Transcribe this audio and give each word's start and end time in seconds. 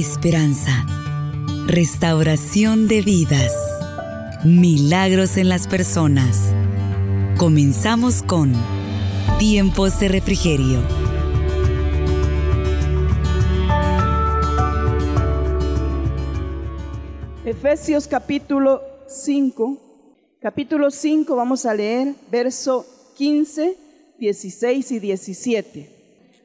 esperanza, 0.00 0.86
restauración 1.66 2.86
de 2.86 3.02
vidas, 3.02 3.52
milagros 4.44 5.36
en 5.36 5.48
las 5.48 5.66
personas. 5.66 6.54
Comenzamos 7.36 8.22
con 8.22 8.52
Tiempos 9.40 9.98
de 9.98 10.06
Refrigerio. 10.06 10.78
Efesios 17.44 18.06
capítulo 18.06 18.80
5. 19.08 19.78
Capítulo 20.40 20.92
5 20.92 21.34
vamos 21.34 21.66
a 21.66 21.74
leer 21.74 22.14
verso 22.30 22.86
15, 23.16 23.76
16 24.20 24.92
y 24.92 25.00
17. 25.00 25.97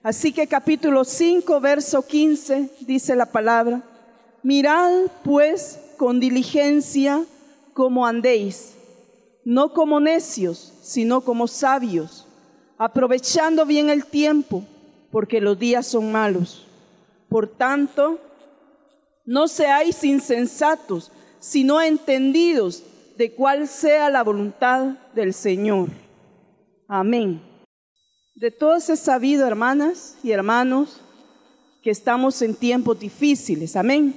Así 0.04 0.34
que 0.34 0.48
capítulo 0.48 1.06
5, 1.06 1.62
verso 1.62 2.06
15 2.06 2.72
dice 2.82 3.16
la 3.16 3.26
palabra, 3.26 3.82
mirad 4.44 4.92
pues 5.24 5.80
con 5.96 6.20
diligencia 6.20 7.24
como 7.74 8.06
andéis, 8.06 8.76
no 9.46 9.72
como 9.72 10.02
necios, 10.02 10.74
sino 10.82 11.22
como 11.22 11.48
sabios, 11.48 12.28
aprovechando 12.78 13.66
bien 13.66 13.90
el 13.90 14.06
tiempo, 14.06 14.66
porque 15.10 15.40
los 15.40 15.58
días 15.58 15.88
son 15.88 16.12
malos. 16.12 16.68
Por 17.30 17.48
tanto, 17.48 18.20
no 19.24 19.48
seáis 19.48 20.04
insensatos, 20.04 21.14
sino 21.40 21.80
entendidos 21.80 22.84
de 23.18 23.32
cuál 23.32 23.70
sea 23.70 24.10
la 24.10 24.22
voluntad 24.22 24.98
del 25.16 25.34
Señor. 25.34 25.88
Amén. 26.90 27.53
De 28.36 28.50
todos 28.50 28.90
he 28.90 28.98
sabido, 28.98 29.46
hermanas 29.46 30.18
y 30.24 30.32
hermanos, 30.32 31.02
que 31.84 31.92
estamos 31.92 32.42
en 32.42 32.56
tiempos 32.56 33.00
difíciles. 33.00 33.76
Amén. 33.76 34.16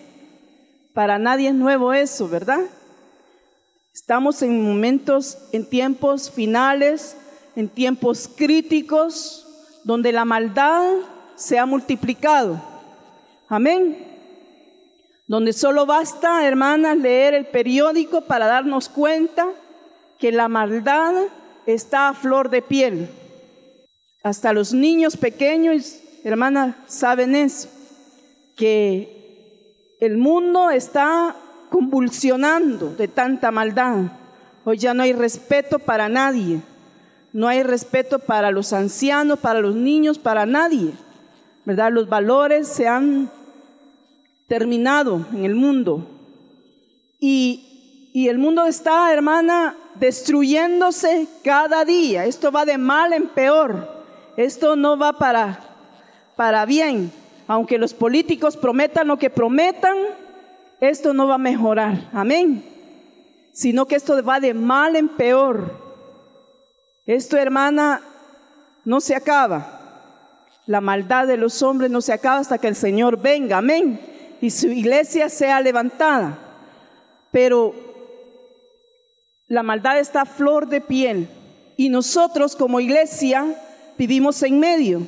Para 0.94 1.18
nadie 1.18 1.48
es 1.48 1.54
nuevo 1.54 1.92
eso, 1.92 2.26
¿verdad? 2.26 2.60
Estamos 3.92 4.40
en 4.40 4.62
momentos, 4.62 5.36
en 5.52 5.68
tiempos 5.68 6.30
finales, 6.30 7.14
en 7.56 7.68
tiempos 7.68 8.30
críticos, 8.34 9.46
donde 9.84 10.12
la 10.12 10.24
maldad 10.24 10.94
se 11.34 11.58
ha 11.58 11.66
multiplicado. 11.66 12.58
Amén. 13.48 13.98
Donde 15.26 15.52
solo 15.52 15.84
basta, 15.84 16.46
hermanas, 16.46 16.96
leer 16.96 17.34
el 17.34 17.46
periódico 17.46 18.22
para 18.22 18.46
darnos 18.46 18.88
cuenta 18.88 19.46
que 20.18 20.32
la 20.32 20.48
maldad 20.48 21.14
está 21.66 22.08
a 22.08 22.14
flor 22.14 22.48
de 22.48 22.62
piel. 22.62 23.10
Hasta 24.26 24.52
los 24.52 24.74
niños 24.74 25.16
pequeños, 25.16 26.00
hermana, 26.24 26.78
saben 26.88 27.36
eso, 27.36 27.68
que 28.56 29.94
el 30.00 30.18
mundo 30.18 30.70
está 30.70 31.36
convulsionando 31.70 32.88
de 32.88 33.06
tanta 33.06 33.52
maldad. 33.52 34.10
Hoy 34.64 34.78
ya 34.78 34.94
no 34.94 35.04
hay 35.04 35.12
respeto 35.12 35.78
para 35.78 36.08
nadie. 36.08 36.60
No 37.32 37.46
hay 37.46 37.62
respeto 37.62 38.18
para 38.18 38.50
los 38.50 38.72
ancianos, 38.72 39.38
para 39.38 39.60
los 39.60 39.76
niños, 39.76 40.18
para 40.18 40.44
nadie. 40.44 40.90
¿Verdad? 41.64 41.92
Los 41.92 42.08
valores 42.08 42.66
se 42.66 42.88
han 42.88 43.30
terminado 44.48 45.24
en 45.34 45.44
el 45.44 45.54
mundo. 45.54 46.04
Y, 47.20 48.10
y 48.12 48.26
el 48.26 48.38
mundo 48.38 48.64
está, 48.64 49.12
hermana, 49.12 49.76
destruyéndose 50.00 51.28
cada 51.44 51.84
día. 51.84 52.24
Esto 52.24 52.50
va 52.50 52.64
de 52.64 52.76
mal 52.76 53.12
en 53.12 53.28
peor. 53.28 53.94
Esto 54.36 54.76
no 54.76 54.98
va 54.98 55.14
para, 55.14 55.60
para 56.36 56.66
bien. 56.66 57.12
Aunque 57.48 57.78
los 57.78 57.94
políticos 57.94 58.56
prometan 58.56 59.08
lo 59.08 59.18
que 59.18 59.30
prometan, 59.30 59.96
esto 60.80 61.14
no 61.14 61.26
va 61.26 61.36
a 61.36 61.38
mejorar. 61.38 62.10
Amén. 62.12 62.64
Sino 63.52 63.86
que 63.86 63.94
esto 63.94 64.22
va 64.22 64.40
de 64.40 64.52
mal 64.52 64.96
en 64.96 65.08
peor. 65.08 65.70
Esto, 67.06 67.36
hermana, 67.38 68.02
no 68.84 69.00
se 69.00 69.14
acaba. 69.14 69.80
La 70.66 70.80
maldad 70.80 71.26
de 71.26 71.36
los 71.36 71.62
hombres 71.62 71.90
no 71.90 72.00
se 72.00 72.12
acaba 72.12 72.38
hasta 72.38 72.58
que 72.58 72.68
el 72.68 72.76
Señor 72.76 73.20
venga. 73.20 73.58
Amén. 73.58 74.00
Y 74.40 74.50
su 74.50 74.66
iglesia 74.66 75.28
sea 75.28 75.60
levantada. 75.60 76.38
Pero 77.30 77.74
la 79.46 79.62
maldad 79.62 79.98
está 79.98 80.22
a 80.22 80.26
flor 80.26 80.66
de 80.66 80.80
piel. 80.80 81.28
Y 81.76 81.88
nosotros 81.88 82.56
como 82.56 82.80
iglesia 82.80 83.46
vivimos 83.96 84.42
en 84.42 84.58
medio, 84.58 85.02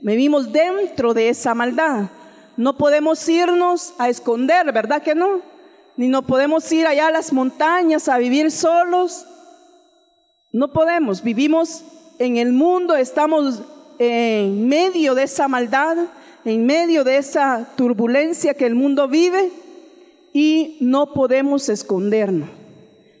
vivimos 0.00 0.52
dentro 0.52 1.14
de 1.14 1.28
esa 1.28 1.54
maldad. 1.54 2.10
No 2.56 2.76
podemos 2.76 3.28
irnos 3.28 3.94
a 3.98 4.08
esconder, 4.08 4.72
¿verdad 4.72 5.02
que 5.02 5.14
no? 5.14 5.40
Ni 5.96 6.08
no 6.08 6.22
podemos 6.22 6.70
ir 6.72 6.86
allá 6.86 7.08
a 7.08 7.10
las 7.10 7.32
montañas 7.32 8.08
a 8.08 8.18
vivir 8.18 8.50
solos. 8.50 9.26
No 10.52 10.72
podemos, 10.72 11.22
vivimos 11.22 11.84
en 12.18 12.36
el 12.36 12.52
mundo, 12.52 12.96
estamos 12.96 13.62
en 13.98 14.68
medio 14.68 15.14
de 15.14 15.24
esa 15.24 15.48
maldad, 15.48 15.96
en 16.44 16.66
medio 16.66 17.04
de 17.04 17.18
esa 17.18 17.68
turbulencia 17.76 18.54
que 18.54 18.66
el 18.66 18.74
mundo 18.74 19.08
vive 19.08 19.50
y 20.32 20.76
no 20.80 21.12
podemos 21.12 21.68
escondernos. 21.68 22.48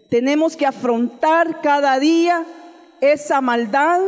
Tenemos 0.08 0.56
que 0.56 0.66
afrontar 0.66 1.60
cada 1.60 1.98
día 1.98 2.44
esa 3.00 3.40
maldad 3.40 4.00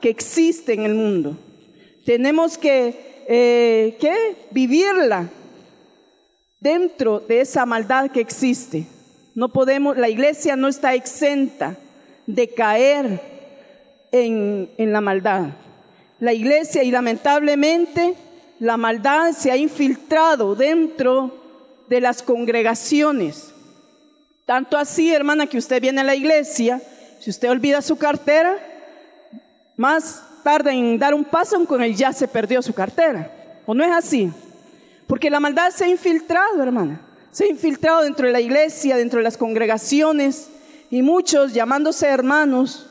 que 0.00 0.10
existe 0.10 0.72
en 0.72 0.82
el 0.82 0.94
mundo. 0.94 1.36
Tenemos 2.04 2.56
que, 2.58 3.24
eh. 3.28 3.98
Vivirla 4.50 5.28
dentro 6.60 7.20
de 7.20 7.40
esa 7.42 7.66
maldad 7.66 8.10
que 8.10 8.20
existe. 8.20 8.86
No 9.34 9.50
podemos, 9.50 9.96
la 9.96 10.08
iglesia 10.08 10.56
no 10.56 10.68
está 10.68 10.94
exenta 10.94 11.76
de 12.26 12.48
caer 12.48 13.20
en 14.10 14.68
la 14.76 15.00
maldad. 15.00 15.50
La 16.20 16.32
iglesia 16.32 16.82
y 16.82 16.90
lamentablemente 16.90 18.14
la 18.58 18.76
maldad 18.76 19.32
se 19.32 19.52
ha 19.52 19.56
infiltrado 19.56 20.56
dentro 20.56 21.32
de 21.88 22.00
las 22.00 22.22
congregaciones. 22.22 23.52
Tanto 24.44 24.76
así, 24.76 25.12
hermana, 25.12 25.46
que 25.46 25.58
usted 25.58 25.80
viene 25.80 26.00
a 26.00 26.04
la 26.04 26.16
iglesia, 26.16 26.82
si 27.20 27.30
usted 27.30 27.50
olvida 27.50 27.82
su 27.82 27.96
cartera, 27.96 28.56
más 29.78 30.22
tarde 30.42 30.72
en 30.72 30.98
dar 30.98 31.14
un 31.14 31.24
paso 31.24 31.64
con 31.64 31.82
él 31.82 31.94
ya 31.94 32.12
se 32.12 32.28
perdió 32.28 32.60
su 32.60 32.74
cartera. 32.74 33.62
¿O 33.64 33.72
no 33.72 33.84
es 33.84 33.92
así? 33.92 34.30
Porque 35.06 35.30
la 35.30 35.40
maldad 35.40 35.70
se 35.70 35.84
ha 35.84 35.88
infiltrado, 35.88 36.62
hermana. 36.62 37.00
Se 37.30 37.44
ha 37.44 37.48
infiltrado 37.48 38.02
dentro 38.02 38.26
de 38.26 38.32
la 38.32 38.40
iglesia, 38.40 38.96
dentro 38.96 39.18
de 39.18 39.24
las 39.24 39.36
congregaciones. 39.36 40.50
Y 40.90 41.00
muchos, 41.02 41.54
llamándose 41.54 42.08
hermanos 42.08 42.86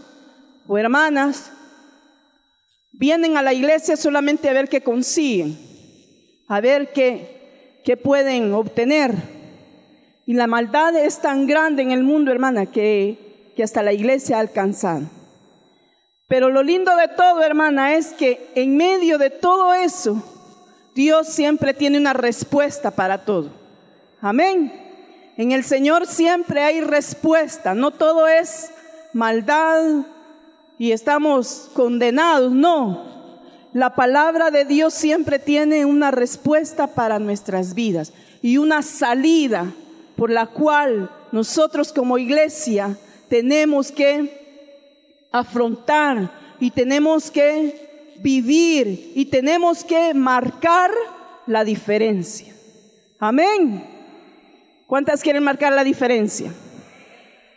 o 0.66 0.78
hermanas, 0.78 1.52
vienen 2.94 3.36
a 3.36 3.42
la 3.42 3.54
iglesia 3.54 3.98
solamente 3.98 4.50
a 4.50 4.54
ver 4.54 4.70
qué 4.70 4.82
consiguen, 4.82 5.60
a 6.48 6.62
ver 6.62 6.94
qué, 6.94 7.82
qué 7.84 7.98
pueden 7.98 8.54
obtener. 8.54 9.14
Y 10.26 10.36
la 10.36 10.48
maldad 10.48 10.96
es 10.96 11.20
tan 11.20 11.48
grande 11.48 11.82
en 11.82 11.92
el 11.92 12.04
mundo, 12.04 12.32
hermana, 12.32 12.66
que, 12.66 13.52
que 13.58 13.64
hasta 13.64 13.84
la 13.84 13.92
iglesia 13.92 14.38
ha 14.38 14.40
alcanzado. 14.40 15.17
Pero 16.28 16.50
lo 16.50 16.62
lindo 16.62 16.96
de 16.98 17.08
todo, 17.08 17.42
hermana, 17.42 17.96
es 17.96 18.08
que 18.08 18.52
en 18.56 18.76
medio 18.76 19.18
de 19.18 19.30
todo 19.30 19.74
eso, 19.74 20.22
Dios 20.94 21.28
siempre 21.28 21.74
tiene 21.74 21.98
una 21.98 22.14
respuesta 22.14 22.92
para 22.92 23.24
todo. 23.24 23.50
Amén. 24.20 24.74
En 25.38 25.52
el 25.52 25.64
Señor 25.64 26.06
siempre 26.06 26.64
hay 26.64 26.82
respuesta. 26.82 27.74
No 27.76 27.92
todo 27.92 28.28
es 28.28 28.72
maldad 29.14 30.06
y 30.78 30.92
estamos 30.92 31.70
condenados. 31.74 32.52
No. 32.52 33.06
La 33.72 33.96
palabra 33.96 34.52
de 34.52 34.66
Dios 34.66 34.94
siempre 34.94 35.40
tiene 35.40 35.86
una 35.86 36.12
respuesta 36.12 36.88
para 36.88 37.20
nuestras 37.20 37.74
vidas 37.74 38.12
y 38.42 38.58
una 38.58 38.82
salida 38.82 39.72
por 40.16 40.30
la 40.30 40.48
cual 40.48 41.10
nosotros 41.32 41.94
como 41.94 42.18
iglesia 42.18 42.98
tenemos 43.30 43.92
que 43.92 44.47
afrontar 45.40 46.32
y 46.60 46.72
tenemos 46.72 47.32
que 47.32 48.16
vivir 48.20 49.14
y 49.16 49.26
tenemos 49.26 49.84
que 49.84 50.14
marcar 50.14 50.92
la 51.46 51.64
diferencia. 51.64 52.54
Amén. 53.20 53.84
¿Cuántas 54.86 55.22
quieren 55.22 55.44
marcar 55.44 55.74
la 55.74 55.84
diferencia? 55.84 56.54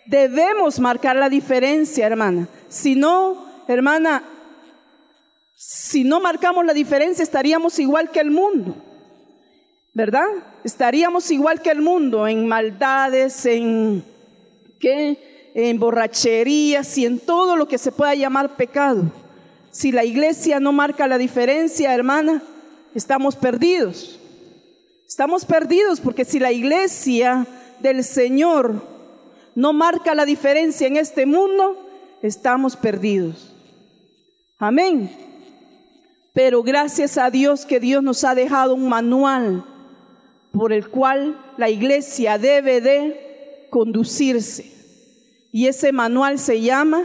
Debemos 0.06 0.80
marcar 0.80 1.16
la 1.16 1.28
diferencia, 1.28 2.06
hermana. 2.06 2.48
Si 2.68 2.94
no, 2.94 3.46
hermana, 3.68 4.24
si 5.54 6.04
no 6.04 6.20
marcamos 6.20 6.64
la 6.64 6.72
diferencia 6.72 7.22
estaríamos 7.22 7.78
igual 7.78 8.10
que 8.10 8.20
el 8.20 8.30
mundo. 8.30 8.74
¿Verdad? 9.92 10.26
Estaríamos 10.64 11.30
igual 11.30 11.60
que 11.60 11.70
el 11.70 11.82
mundo 11.82 12.26
en 12.26 12.46
maldades, 12.46 13.44
en 13.46 14.04
qué? 14.78 15.29
En 15.54 15.78
borracherías 15.78 16.96
y 16.98 17.06
en 17.06 17.18
todo 17.18 17.56
lo 17.56 17.66
que 17.66 17.78
se 17.78 17.92
pueda 17.92 18.14
llamar 18.14 18.56
pecado. 18.56 19.04
Si 19.70 19.92
la 19.92 20.04
iglesia 20.04 20.60
no 20.60 20.72
marca 20.72 21.06
la 21.06 21.18
diferencia, 21.18 21.94
hermana, 21.94 22.42
estamos 22.94 23.36
perdidos. 23.36 24.18
Estamos 25.08 25.44
perdidos 25.44 26.00
porque 26.00 26.24
si 26.24 26.38
la 26.38 26.52
iglesia 26.52 27.46
del 27.80 28.04
Señor 28.04 28.82
no 29.54 29.72
marca 29.72 30.14
la 30.14 30.24
diferencia 30.24 30.86
en 30.86 30.96
este 30.96 31.26
mundo, 31.26 31.76
estamos 32.22 32.76
perdidos. 32.76 33.52
Amén. 34.58 35.10
Pero 36.32 36.62
gracias 36.62 37.18
a 37.18 37.30
Dios 37.30 37.66
que 37.66 37.80
Dios 37.80 38.02
nos 38.02 38.24
ha 38.24 38.34
dejado 38.34 38.74
un 38.74 38.88
manual 38.88 39.64
por 40.52 40.72
el 40.72 40.88
cual 40.88 41.38
la 41.56 41.70
iglesia 41.70 42.38
debe 42.38 42.80
de 42.80 43.66
conducirse. 43.70 44.79
Y 45.52 45.66
ese 45.66 45.92
manual 45.92 46.38
se 46.38 46.60
llama 46.60 47.04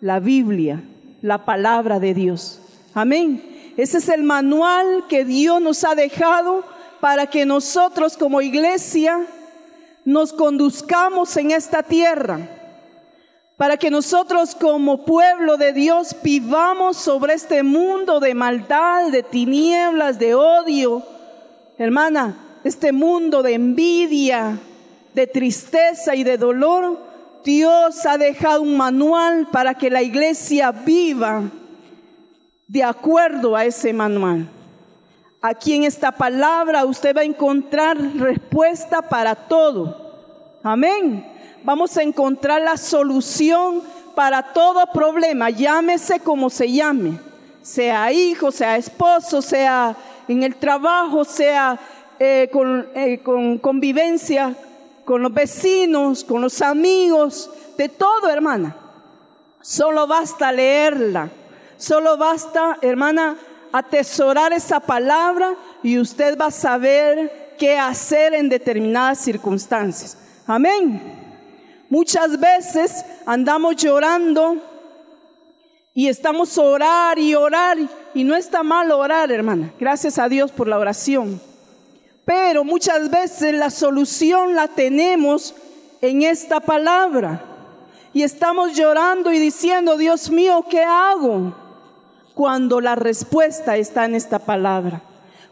la 0.00 0.20
Biblia, 0.20 0.82
la 1.22 1.44
palabra 1.44 1.98
de 1.98 2.14
Dios. 2.14 2.60
Amén. 2.94 3.72
Ese 3.76 3.98
es 3.98 4.08
el 4.08 4.22
manual 4.22 5.04
que 5.08 5.24
Dios 5.24 5.60
nos 5.60 5.84
ha 5.84 5.94
dejado 5.94 6.64
para 7.00 7.26
que 7.26 7.44
nosotros 7.44 8.16
como 8.16 8.40
iglesia 8.40 9.26
nos 10.04 10.32
conduzcamos 10.32 11.36
en 11.36 11.50
esta 11.50 11.82
tierra, 11.82 12.48
para 13.56 13.76
que 13.76 13.90
nosotros 13.90 14.54
como 14.54 15.04
pueblo 15.04 15.56
de 15.56 15.72
Dios 15.72 16.14
vivamos 16.22 16.96
sobre 16.96 17.34
este 17.34 17.62
mundo 17.62 18.20
de 18.20 18.34
maldad, 18.34 19.10
de 19.10 19.22
tinieblas, 19.22 20.18
de 20.18 20.34
odio. 20.34 21.02
Hermana, 21.76 22.36
este 22.64 22.92
mundo 22.92 23.42
de 23.42 23.54
envidia, 23.54 24.58
de 25.12 25.26
tristeza 25.26 26.14
y 26.14 26.24
de 26.24 26.38
dolor, 26.38 26.98
Dios 27.46 28.04
ha 28.06 28.18
dejado 28.18 28.62
un 28.62 28.76
manual 28.76 29.46
para 29.52 29.72
que 29.72 29.88
la 29.88 30.02
iglesia 30.02 30.72
viva 30.72 31.44
de 32.66 32.82
acuerdo 32.82 33.54
a 33.54 33.64
ese 33.64 33.92
manual. 33.92 34.48
Aquí 35.40 35.74
en 35.74 35.84
esta 35.84 36.10
palabra 36.10 36.84
usted 36.84 37.16
va 37.16 37.20
a 37.20 37.24
encontrar 37.24 37.96
respuesta 38.16 39.00
para 39.00 39.36
todo. 39.36 39.96
Amén. 40.64 41.24
Vamos 41.62 41.96
a 41.96 42.02
encontrar 42.02 42.62
la 42.62 42.76
solución 42.76 43.80
para 44.16 44.52
todo 44.52 44.84
problema, 44.92 45.48
llámese 45.48 46.18
como 46.18 46.50
se 46.50 46.72
llame, 46.72 47.20
sea 47.62 48.10
hijo, 48.10 48.50
sea 48.50 48.76
esposo, 48.76 49.40
sea 49.40 49.94
en 50.26 50.42
el 50.42 50.56
trabajo, 50.56 51.24
sea 51.24 51.78
eh, 52.18 52.48
con, 52.52 52.88
eh, 52.96 53.20
con 53.22 53.58
convivencia 53.58 54.56
con 55.06 55.22
los 55.22 55.32
vecinos, 55.32 56.24
con 56.24 56.42
los 56.42 56.60
amigos, 56.60 57.48
de 57.78 57.88
todo, 57.88 58.28
hermana. 58.28 58.76
Solo 59.62 60.06
basta 60.06 60.50
leerla, 60.50 61.30
solo 61.78 62.18
basta, 62.18 62.76
hermana, 62.82 63.36
atesorar 63.72 64.52
esa 64.52 64.80
palabra 64.80 65.54
y 65.82 65.98
usted 65.98 66.36
va 66.36 66.46
a 66.46 66.50
saber 66.50 67.54
qué 67.56 67.78
hacer 67.78 68.34
en 68.34 68.48
determinadas 68.48 69.20
circunstancias. 69.20 70.18
Amén. 70.44 71.00
Muchas 71.88 72.38
veces 72.40 73.04
andamos 73.26 73.76
llorando 73.76 74.56
y 75.94 76.08
estamos 76.08 76.58
orar 76.58 77.16
y 77.18 77.36
orar 77.36 77.78
y 78.12 78.24
no 78.24 78.34
está 78.34 78.64
mal 78.64 78.90
orar, 78.90 79.30
hermana. 79.30 79.72
Gracias 79.78 80.18
a 80.18 80.28
Dios 80.28 80.50
por 80.50 80.66
la 80.66 80.78
oración. 80.78 81.40
Pero 82.26 82.62
muchas 82.62 83.10
veces 83.10 83.54
la 83.54 83.70
solución 83.70 84.54
la 84.54 84.68
tenemos 84.68 85.54
en 86.02 86.20
esta 86.20 86.60
palabra. 86.60 87.42
Y 88.12 88.22
estamos 88.22 88.74
llorando 88.74 89.32
y 89.32 89.38
diciendo, 89.38 89.96
Dios 89.96 90.28
mío, 90.30 90.66
¿qué 90.68 90.82
hago? 90.82 91.54
cuando 92.36 92.82
la 92.82 92.94
respuesta 92.94 93.78
está 93.78 94.04
en 94.04 94.14
esta 94.14 94.38
palabra. 94.38 95.00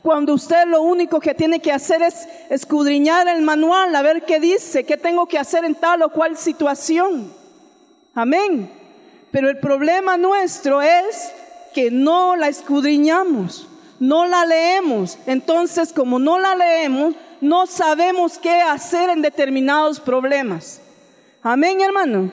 Cuando 0.03 0.35
usted 0.35 0.67
lo 0.67 0.83
único 0.83 1.19
que 1.19 1.33
tiene 1.33 1.59
que 1.61 1.73
hacer 1.73 2.03
es 2.03 2.29
escudriñar 2.51 3.27
el 3.27 3.41
manual, 3.41 3.97
a 3.97 4.03
ver 4.03 4.27
qué 4.27 4.39
dice, 4.39 4.85
qué 4.85 4.99
tengo 4.99 5.25
que 5.25 5.39
hacer 5.39 5.65
en 5.65 5.77
tal 5.77 6.03
o 6.03 6.11
cual 6.11 6.37
situación. 6.37 7.33
Amén. 8.15 8.71
Pero 9.31 9.49
el 9.49 9.59
problema 9.61 10.19
nuestro 10.19 10.83
es 10.83 11.33
que 11.73 11.91
no 11.91 12.37
la 12.37 12.49
escudriñamos, 12.49 13.67
no 14.05 14.27
la 14.27 14.45
leemos. 14.45 15.19
Entonces, 15.27 15.93
como 15.93 16.19
no 16.19 16.39
la 16.39 16.55
leemos, 16.55 17.15
no 17.41 17.67
sabemos 17.67 18.39
qué 18.39 18.61
hacer 18.61 19.09
en 19.09 19.23
determinados 19.23 19.99
problemas. 19.99 20.81
Amén, 21.43 21.81
hermano. 21.81 22.31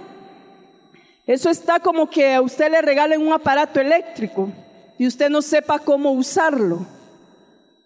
Eso 1.26 1.50
está 1.50 1.80
como 1.80 2.10
que 2.10 2.34
a 2.34 2.42
usted 2.42 2.70
le 2.70 2.82
regalen 2.82 3.26
un 3.26 3.32
aparato 3.32 3.80
eléctrico 3.80 4.52
y 4.98 5.08
usted 5.08 5.30
no 5.30 5.42
sepa 5.42 5.80
cómo 5.80 6.12
usarlo. 6.12 6.86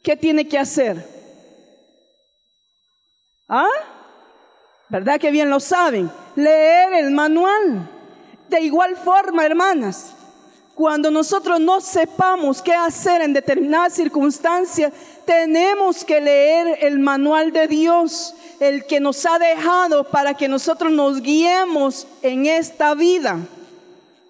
¿Qué 0.01 0.15
tiene 0.15 0.47
que 0.47 0.57
hacer? 0.57 1.07
¿Ah? 3.47 3.67
¿Verdad 4.89 5.19
que 5.19 5.29
bien 5.29 5.49
lo 5.49 5.59
saben? 5.59 6.09
Leer 6.35 6.93
el 6.93 7.11
manual. 7.11 7.87
De 8.49 8.61
igual 8.61 8.95
forma, 8.95 9.45
hermanas, 9.45 10.15
cuando 10.75 11.09
nosotros 11.09 11.61
no 11.61 11.79
sepamos 11.79 12.61
qué 12.61 12.73
hacer 12.73 13.21
en 13.21 13.31
determinadas 13.31 13.93
circunstancias, 13.93 14.91
tenemos 15.23 16.03
que 16.03 16.19
leer 16.19 16.79
el 16.81 16.99
manual 16.99 17.53
de 17.53 17.69
Dios, 17.69 18.35
el 18.59 18.85
que 18.85 18.99
nos 18.99 19.25
ha 19.25 19.39
dejado 19.39 20.03
para 20.03 20.33
que 20.33 20.49
nosotros 20.49 20.91
nos 20.91 21.21
guiemos 21.21 22.05
en 22.21 22.45
esta 22.45 22.93
vida. 22.93 23.39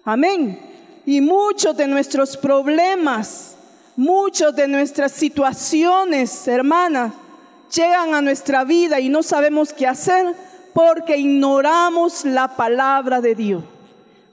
Amén. 0.04 0.60
Y 1.04 1.20
muchos 1.20 1.76
de 1.76 1.88
nuestros 1.88 2.36
problemas, 2.36 3.56
muchos 3.96 4.54
de 4.54 4.68
nuestras 4.68 5.10
situaciones, 5.10 6.46
hermanas, 6.46 7.12
llegan 7.74 8.14
a 8.14 8.22
nuestra 8.22 8.62
vida 8.62 9.00
y 9.00 9.08
no 9.08 9.24
sabemos 9.24 9.72
qué 9.72 9.88
hacer 9.88 10.32
porque 10.72 11.16
ignoramos 11.16 12.24
la 12.24 12.54
palabra 12.54 13.20
de 13.20 13.34
Dios. 13.34 13.64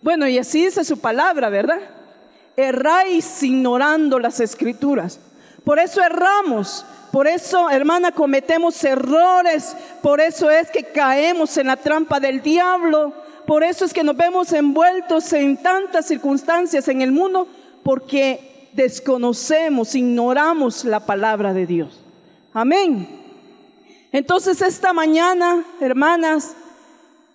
Bueno, 0.04 0.28
y 0.28 0.38
así 0.38 0.66
dice 0.66 0.84
su 0.84 1.00
palabra, 1.00 1.50
¿verdad? 1.50 1.80
Erráis 2.56 3.42
ignorando 3.44 4.20
las 4.20 4.40
escrituras. 4.40 5.20
Por 5.64 5.80
eso 5.80 6.02
erramos, 6.02 6.86
por 7.12 7.28
eso, 7.28 7.70
hermana, 7.70 8.12
cometemos 8.12 8.84
errores, 8.84 9.76
por 10.02 10.20
eso 10.20 10.50
es 10.50 10.70
que 10.72 10.84
caemos 10.84 11.58
en 11.58 11.68
la 11.68 11.78
trampa 11.78 12.20
del 12.20 12.42
diablo, 12.42 13.14
por 13.46 13.64
eso 13.64 13.86
es 13.86 13.94
que 13.94 14.04
nos 14.04 14.18
vemos 14.18 14.52
envueltos 14.52 15.32
en 15.34 15.58
tantas 15.58 16.08
circunstancias 16.08 16.88
en 16.88 17.02
el 17.02 17.12
mundo, 17.12 17.48
porque 17.84 18.70
desconocemos, 18.74 19.96
ignoramos 19.96 20.86
la 20.86 21.02
palabra 21.02 21.54
de 21.54 21.66
Dios. 21.66 22.00
Amén. 22.54 23.08
Entonces 24.12 24.62
esta 24.62 24.92
mañana, 24.92 25.64
hermanas, 25.80 26.56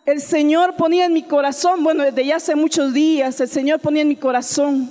el 0.07 0.21
Señor 0.21 0.75
ponía 0.75 1.05
en 1.05 1.13
mi 1.13 1.23
corazón, 1.23 1.85
bueno, 1.85 2.03
desde 2.03 2.25
ya 2.25 2.37
hace 2.37 2.55
muchos 2.57 2.93
días, 2.93 3.41
el 3.41 3.49
Señor 3.49 3.81
ponía 3.81 4.03
en 4.03 4.09
mi 4.09 4.17
corazón 4.17 4.91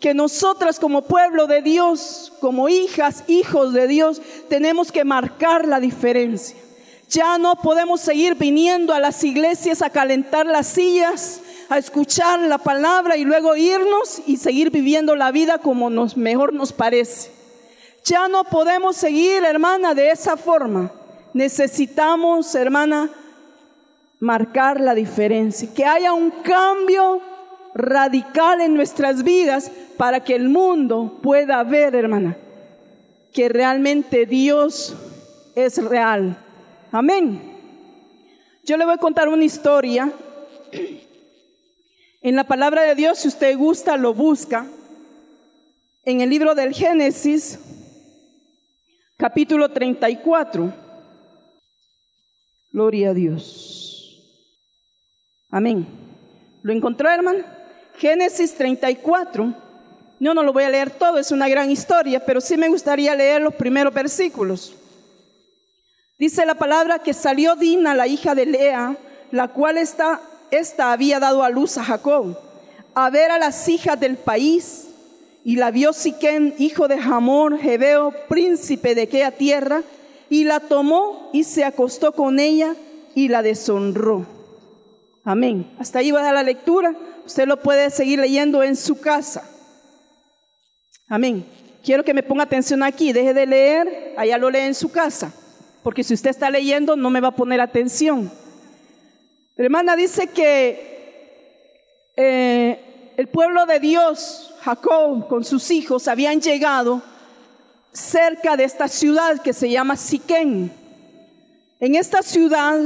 que 0.00 0.14
nosotras 0.14 0.78
como 0.78 1.02
pueblo 1.02 1.46
de 1.46 1.62
Dios, 1.62 2.32
como 2.40 2.68
hijas, 2.68 3.24
hijos 3.28 3.72
de 3.72 3.88
Dios, 3.88 4.20
tenemos 4.48 4.92
que 4.92 5.04
marcar 5.04 5.66
la 5.66 5.80
diferencia. 5.80 6.56
Ya 7.08 7.38
no 7.38 7.56
podemos 7.56 8.00
seguir 8.00 8.34
viniendo 8.34 8.92
a 8.92 9.00
las 9.00 9.22
iglesias 9.22 9.80
a 9.80 9.90
calentar 9.90 10.44
las 10.46 10.66
sillas, 10.66 11.40
a 11.68 11.78
escuchar 11.78 12.40
la 12.40 12.58
palabra 12.58 13.16
y 13.16 13.24
luego 13.24 13.56
irnos 13.56 14.22
y 14.26 14.36
seguir 14.36 14.70
viviendo 14.70 15.16
la 15.16 15.30
vida 15.30 15.58
como 15.58 15.88
nos 15.88 16.16
mejor 16.16 16.52
nos 16.52 16.72
parece. 16.72 17.30
Ya 18.04 18.28
no 18.28 18.44
podemos 18.44 18.96
seguir, 18.96 19.44
hermana, 19.44 19.94
de 19.94 20.10
esa 20.10 20.36
forma. 20.36 20.92
Necesitamos, 21.32 22.54
hermana, 22.54 23.10
marcar 24.20 24.80
la 24.80 24.94
diferencia, 24.94 25.68
que 25.74 25.84
haya 25.84 26.12
un 26.12 26.30
cambio 26.30 27.20
radical 27.76 28.62
en 28.62 28.74
nuestras 28.74 29.22
vidas 29.22 29.70
para 29.98 30.24
que 30.24 30.34
el 30.34 30.48
mundo 30.48 31.18
pueda 31.22 31.62
ver, 31.62 31.94
hermana, 31.94 32.36
que 33.32 33.48
realmente 33.48 34.24
Dios 34.24 34.94
es 35.54 35.82
real. 35.84 36.36
Amén. 36.90 37.40
Yo 38.64 38.76
le 38.76 38.84
voy 38.84 38.94
a 38.94 38.98
contar 38.98 39.28
una 39.28 39.44
historia. 39.44 40.10
En 42.22 42.34
la 42.34 42.44
palabra 42.44 42.82
de 42.82 42.94
Dios, 42.94 43.18
si 43.18 43.28
usted 43.28 43.56
gusta, 43.56 43.96
lo 43.96 44.14
busca. 44.14 44.66
En 46.02 46.22
el 46.22 46.30
libro 46.30 46.54
del 46.54 46.72
Génesis, 46.72 47.58
capítulo 49.16 49.70
34. 49.70 50.72
Gloria 52.72 53.10
a 53.10 53.14
Dios. 53.14 54.22
Amén. 55.50 55.86
¿Lo 56.62 56.72
encontró, 56.72 57.10
hermano? 57.10 57.55
Génesis 57.98 58.54
34. 58.54 59.54
Yo 60.18 60.34
no 60.34 60.42
lo 60.42 60.52
voy 60.52 60.64
a 60.64 60.70
leer 60.70 60.90
todo, 60.90 61.18
es 61.18 61.30
una 61.30 61.48
gran 61.48 61.70
historia, 61.70 62.24
pero 62.24 62.40
sí 62.40 62.56
me 62.56 62.68
gustaría 62.68 63.14
leer 63.14 63.42
los 63.42 63.54
primeros 63.54 63.92
versículos. 63.92 64.74
Dice 66.18 66.46
la 66.46 66.54
palabra 66.54 66.98
que 67.00 67.12
salió 67.12 67.56
Dina, 67.56 67.94
la 67.94 68.06
hija 68.06 68.34
de 68.34 68.46
Lea, 68.46 68.96
la 69.30 69.48
cual 69.48 69.76
esta, 69.76 70.20
esta 70.50 70.92
había 70.92 71.20
dado 71.20 71.42
a 71.42 71.50
luz 71.50 71.76
a 71.76 71.84
Jacob, 71.84 72.38
a 72.94 73.10
ver 73.10 73.30
a 73.30 73.38
las 73.38 73.68
hijas 73.68 74.00
del 74.00 74.16
país. 74.16 74.88
Y 75.44 75.56
la 75.56 75.70
vio 75.70 75.92
Siquén, 75.92 76.54
hijo 76.58 76.88
de 76.88 76.96
Hamor, 76.96 77.58
Jebeo, 77.58 78.12
príncipe 78.28 78.96
de 78.96 79.02
aquella 79.02 79.30
tierra, 79.30 79.82
y 80.28 80.42
la 80.42 80.58
tomó 80.58 81.30
y 81.32 81.44
se 81.44 81.64
acostó 81.64 82.12
con 82.12 82.40
ella 82.40 82.74
y 83.14 83.28
la 83.28 83.42
deshonró. 83.42 84.26
Amén. 85.22 85.70
Hasta 85.78 86.00
ahí 86.00 86.10
va 86.10 86.28
a 86.28 86.32
la 86.32 86.42
lectura. 86.42 86.96
Usted 87.26 87.46
lo 87.46 87.60
puede 87.60 87.90
seguir 87.90 88.20
leyendo 88.20 88.62
en 88.62 88.76
su 88.76 89.00
casa. 89.00 89.42
Amén. 91.08 91.44
Quiero 91.84 92.04
que 92.04 92.14
me 92.14 92.22
ponga 92.22 92.44
atención 92.44 92.82
aquí. 92.82 93.12
Deje 93.12 93.34
de 93.34 93.46
leer, 93.46 94.14
allá 94.16 94.38
lo 94.38 94.48
lee 94.48 94.60
en 94.60 94.74
su 94.74 94.90
casa. 94.90 95.32
Porque 95.82 96.04
si 96.04 96.14
usted 96.14 96.30
está 96.30 96.50
leyendo, 96.50 96.96
no 96.96 97.10
me 97.10 97.20
va 97.20 97.28
a 97.28 97.36
poner 97.36 97.60
atención. 97.60 98.30
Hermana 99.56 99.96
dice 99.96 100.28
que 100.28 101.74
eh, 102.16 103.12
el 103.16 103.26
pueblo 103.28 103.66
de 103.66 103.80
Dios, 103.80 104.54
Jacob, 104.60 105.26
con 105.28 105.44
sus 105.44 105.70
hijos, 105.70 106.08
habían 106.08 106.40
llegado 106.40 107.02
cerca 107.92 108.56
de 108.56 108.64
esta 108.64 108.88
ciudad 108.88 109.40
que 109.42 109.52
se 109.52 109.70
llama 109.70 109.96
Siquén. 109.96 110.72
En 111.80 111.94
esta 111.94 112.22
ciudad 112.22 112.78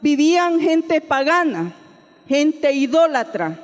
vivían 0.00 0.60
gente 0.60 1.00
pagana, 1.00 1.74
gente 2.28 2.72
idólatra, 2.72 3.63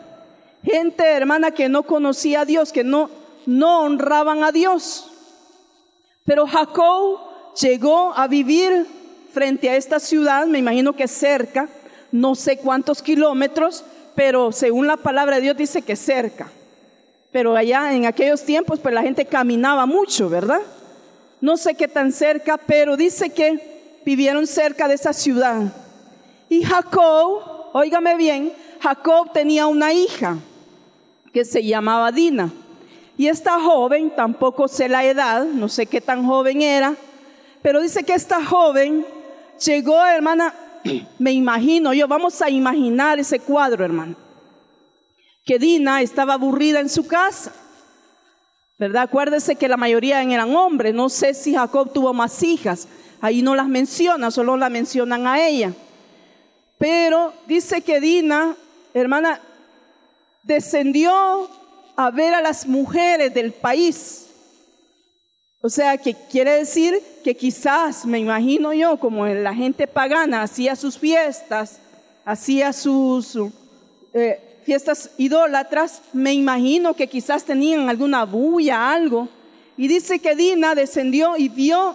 gente 0.62 1.04
hermana 1.04 1.50
que 1.52 1.68
no 1.68 1.82
conocía 1.82 2.42
a 2.42 2.44
Dios, 2.44 2.72
que 2.72 2.84
no, 2.84 3.10
no 3.46 3.82
honraban 3.82 4.44
a 4.44 4.52
Dios. 4.52 5.10
Pero 6.24 6.46
Jacob 6.46 7.20
llegó 7.60 8.12
a 8.14 8.28
vivir 8.28 8.86
frente 9.32 9.70
a 9.70 9.76
esta 9.76 10.00
ciudad, 10.00 10.46
me 10.46 10.58
imagino 10.58 10.94
que 10.94 11.08
cerca, 11.08 11.68
no 12.12 12.34
sé 12.34 12.58
cuántos 12.58 13.02
kilómetros, 13.02 13.84
pero 14.14 14.52
según 14.52 14.86
la 14.86 14.96
palabra 14.96 15.36
de 15.36 15.42
Dios 15.42 15.56
dice 15.56 15.82
que 15.82 15.96
cerca. 15.96 16.50
Pero 17.32 17.56
allá 17.56 17.94
en 17.94 18.06
aquellos 18.06 18.42
tiempos, 18.42 18.80
pues 18.80 18.94
la 18.94 19.02
gente 19.02 19.24
caminaba 19.24 19.86
mucho, 19.86 20.28
¿verdad? 20.28 20.60
No 21.40 21.56
sé 21.56 21.74
qué 21.74 21.86
tan 21.86 22.12
cerca, 22.12 22.58
pero 22.58 22.96
dice 22.96 23.30
que 23.30 24.00
vivieron 24.04 24.46
cerca 24.46 24.88
de 24.88 24.94
esa 24.94 25.12
ciudad. 25.12 25.72
Y 26.48 26.64
Jacob, 26.64 27.70
óigame 27.72 28.16
bien, 28.16 28.52
Jacob 28.80 29.32
tenía 29.32 29.66
una 29.66 29.92
hija 29.92 30.38
que 31.32 31.44
se 31.44 31.64
llamaba 31.64 32.12
Dina. 32.12 32.50
Y 33.16 33.28
esta 33.28 33.60
joven, 33.60 34.10
tampoco 34.10 34.68
sé 34.68 34.88
la 34.88 35.04
edad, 35.04 35.44
no 35.44 35.68
sé 35.68 35.86
qué 35.86 36.00
tan 36.00 36.24
joven 36.24 36.62
era, 36.62 36.94
pero 37.62 37.80
dice 37.80 38.04
que 38.04 38.14
esta 38.14 38.44
joven 38.44 39.04
llegó, 39.64 40.04
hermana, 40.06 40.54
me 41.18 41.32
imagino 41.32 41.92
yo, 41.92 42.08
vamos 42.08 42.40
a 42.40 42.48
imaginar 42.48 43.18
ese 43.18 43.40
cuadro, 43.40 43.84
hermano 43.84 44.16
que 45.50 45.58
Dina 45.58 46.00
estaba 46.00 46.34
aburrida 46.34 46.78
en 46.78 46.88
su 46.88 47.08
casa. 47.08 47.52
¿Verdad? 48.78 49.02
Acuérdese 49.02 49.56
que 49.56 49.68
la 49.68 49.76
mayoría 49.76 50.22
eran 50.22 50.54
hombres. 50.54 50.94
No 50.94 51.08
sé 51.08 51.34
si 51.34 51.54
Jacob 51.54 51.92
tuvo 51.92 52.14
más 52.14 52.42
hijas. 52.44 52.86
Ahí 53.20 53.42
no 53.42 53.56
las 53.56 53.66
menciona, 53.66 54.30
solo 54.30 54.56
la 54.56 54.70
mencionan 54.70 55.26
a 55.26 55.44
ella. 55.44 55.72
Pero 56.78 57.34
dice 57.48 57.82
que 57.82 58.00
Dina, 58.00 58.54
hermana, 58.94 59.40
descendió 60.42 61.48
a 61.96 62.10
ver 62.10 62.34
a 62.34 62.40
las 62.40 62.66
mujeres 62.66 63.32
del 63.34 63.52
país. 63.52 64.26
O 65.62 65.68
sea, 65.68 65.98
que 65.98 66.14
quiere 66.14 66.52
decir 66.52 66.98
que 67.22 67.36
quizás, 67.36 68.06
me 68.06 68.18
imagino 68.18 68.72
yo, 68.72 68.98
como 68.98 69.26
la 69.26 69.54
gente 69.54 69.86
pagana 69.86 70.42
hacía 70.42 70.74
sus 70.74 70.98
fiestas, 70.98 71.80
hacía 72.24 72.72
sus 72.72 73.36
eh, 74.14 74.60
fiestas 74.64 75.10
idólatras, 75.18 76.00
me 76.14 76.32
imagino 76.32 76.94
que 76.94 77.06
quizás 77.06 77.44
tenían 77.44 77.90
alguna 77.90 78.24
bulla, 78.24 78.90
algo. 78.90 79.28
Y 79.76 79.86
dice 79.88 80.18
que 80.18 80.34
Dina 80.34 80.74
descendió 80.74 81.36
y 81.36 81.50
vio 81.50 81.94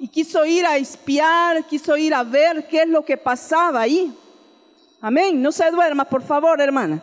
y 0.00 0.08
quiso 0.08 0.44
ir 0.44 0.66
a 0.66 0.76
espiar, 0.76 1.64
quiso 1.66 1.96
ir 1.96 2.12
a 2.12 2.24
ver 2.24 2.66
qué 2.68 2.82
es 2.82 2.88
lo 2.88 3.04
que 3.04 3.16
pasaba 3.16 3.82
ahí. 3.82 4.12
Amén. 5.00 5.40
No 5.40 5.52
se 5.52 5.70
duerma, 5.70 6.04
por 6.04 6.22
favor, 6.22 6.60
hermana. 6.60 7.00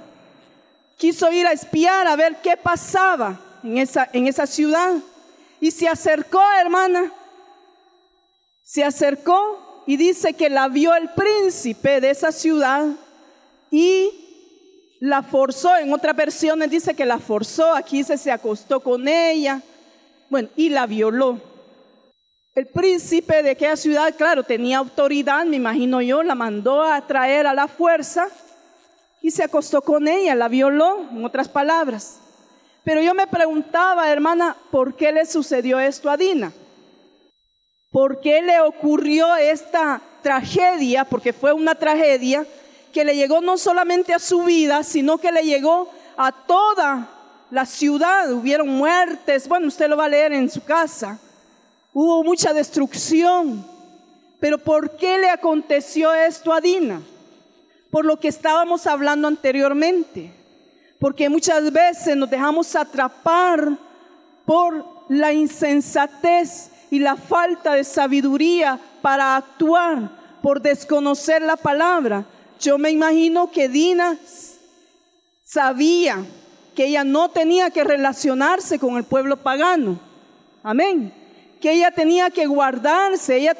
Quiso 0.98 1.32
ir 1.32 1.46
a 1.48 1.52
espiar, 1.52 2.08
a 2.08 2.16
ver 2.16 2.38
qué 2.42 2.56
pasaba 2.56 3.40
en 3.64 3.78
esa, 3.78 4.10
en 4.14 4.28
esa 4.28 4.48
ciudad. 4.48 4.94
Y 5.60 5.72
se 5.72 5.88
acercó, 5.88 6.42
hermana. 6.60 7.12
Se 8.64 8.84
acercó 8.84 9.84
y 9.86 9.98
dice 9.98 10.34
que 10.34 10.50
la 10.50 10.68
vio 10.68 10.96
el 10.96 11.10
príncipe 11.10 12.00
de 12.00 12.10
esa 12.10 12.32
ciudad 12.32 12.88
y 13.70 14.24
la 15.00 15.22
forzó, 15.22 15.76
en 15.76 15.92
otras 15.92 16.16
versiones 16.16 16.70
dice 16.70 16.94
que 16.94 17.06
la 17.06 17.20
forzó, 17.20 17.74
aquí 17.74 18.06
se, 18.06 18.18
se 18.18 18.32
acostó 18.32 18.80
con 18.80 19.06
ella, 19.08 19.62
bueno, 20.30 20.48
y 20.56 20.70
la 20.70 20.86
violó. 20.86 21.42
El 22.56 22.68
príncipe 22.68 23.44
de 23.44 23.50
aquella 23.50 23.76
ciudad, 23.76 24.16
claro, 24.16 24.44
tenía 24.44 24.78
autoridad, 24.78 25.44
me 25.44 25.58
imagino 25.58 26.02
yo, 26.02 26.24
la 26.24 26.36
mandó 26.36 26.84
a 26.84 27.06
traer 27.06 27.48
a 27.48 27.54
la 27.54 27.68
fuerza 27.68 28.30
y 29.24 29.32
se 29.32 29.42
acostó 29.42 29.82
con 29.82 30.10
ella, 30.10 30.36
la 30.36 30.50
violó, 30.50 31.08
en 31.10 31.24
otras 31.24 31.48
palabras. 31.48 32.20
Pero 32.84 33.02
yo 33.02 33.14
me 33.14 33.26
preguntaba, 33.26 34.12
hermana, 34.12 34.58
¿por 34.70 34.96
qué 34.96 35.14
le 35.14 35.26
sucedió 35.26 35.80
esto 35.80 36.10
a 36.10 36.18
Dina? 36.18 36.52
¿Por 37.90 38.20
qué 38.20 38.42
le 38.42 38.60
ocurrió 38.60 39.34
esta 39.38 40.02
tragedia? 40.22 41.06
Porque 41.06 41.32
fue 41.32 41.54
una 41.54 41.74
tragedia 41.74 42.46
que 42.92 43.06
le 43.06 43.16
llegó 43.16 43.40
no 43.40 43.58
solamente 43.58 44.14
a 44.14 44.20
su 44.20 44.44
vida, 44.44 44.84
sino 44.84 45.18
que 45.18 45.32
le 45.32 45.44
llegó 45.44 45.90
a 46.18 46.34
toda 46.34 47.08
la 47.50 47.66
ciudad. 47.66 48.30
Hubieron 48.30 48.68
muertes, 48.68 49.48
bueno, 49.48 49.68
usted 49.68 49.88
lo 49.88 49.96
va 49.96 50.06
a 50.06 50.10
leer 50.10 50.34
en 50.34 50.50
su 50.50 50.62
casa. 50.66 51.18
Hubo 51.94 52.26
mucha 52.26 52.54
destrucción. 52.54 53.66
Pero 54.42 54.58
¿por 54.58 54.98
qué 54.98 55.18
le 55.18 55.30
aconteció 55.30 56.14
esto 56.14 56.52
a 56.52 56.60
Dina? 56.60 57.02
Por 57.94 58.06
lo 58.06 58.20
que 58.20 58.28
estábamos 58.28 58.88
hablando 58.88 59.28
anteriormente. 59.28 60.34
Porque 60.98 61.30
muchas 61.30 61.72
veces 61.72 62.18
nos 62.18 62.28
dejamos 62.28 62.76
atrapar 62.76 63.78
por 64.46 64.84
la 65.10 65.32
insensatez 65.32 66.72
y 66.90 66.98
la 66.98 67.16
falta 67.16 67.76
de 67.76 67.84
sabiduría 67.84 68.80
para 69.04 69.36
actuar, 69.36 70.10
por 70.42 70.60
desconocer 70.60 71.44
la 71.44 71.56
palabra. 71.56 72.26
Yo 72.60 72.80
me 72.80 72.90
imagino 72.90 73.52
que 73.52 73.70
Dina 73.70 74.18
sabía 75.44 76.26
que 76.74 76.88
ella 76.88 77.04
no 77.04 77.30
tenía 77.30 77.70
que 77.70 77.84
relacionarse 77.84 78.80
con 78.80 78.98
el 78.98 79.04
pueblo 79.04 79.38
pagano. 79.38 80.00
Amén. 80.64 81.14
Que 81.62 81.74
ella 81.74 81.92
tenía 81.92 82.32
que 82.32 82.48
guardarse, 82.48 83.56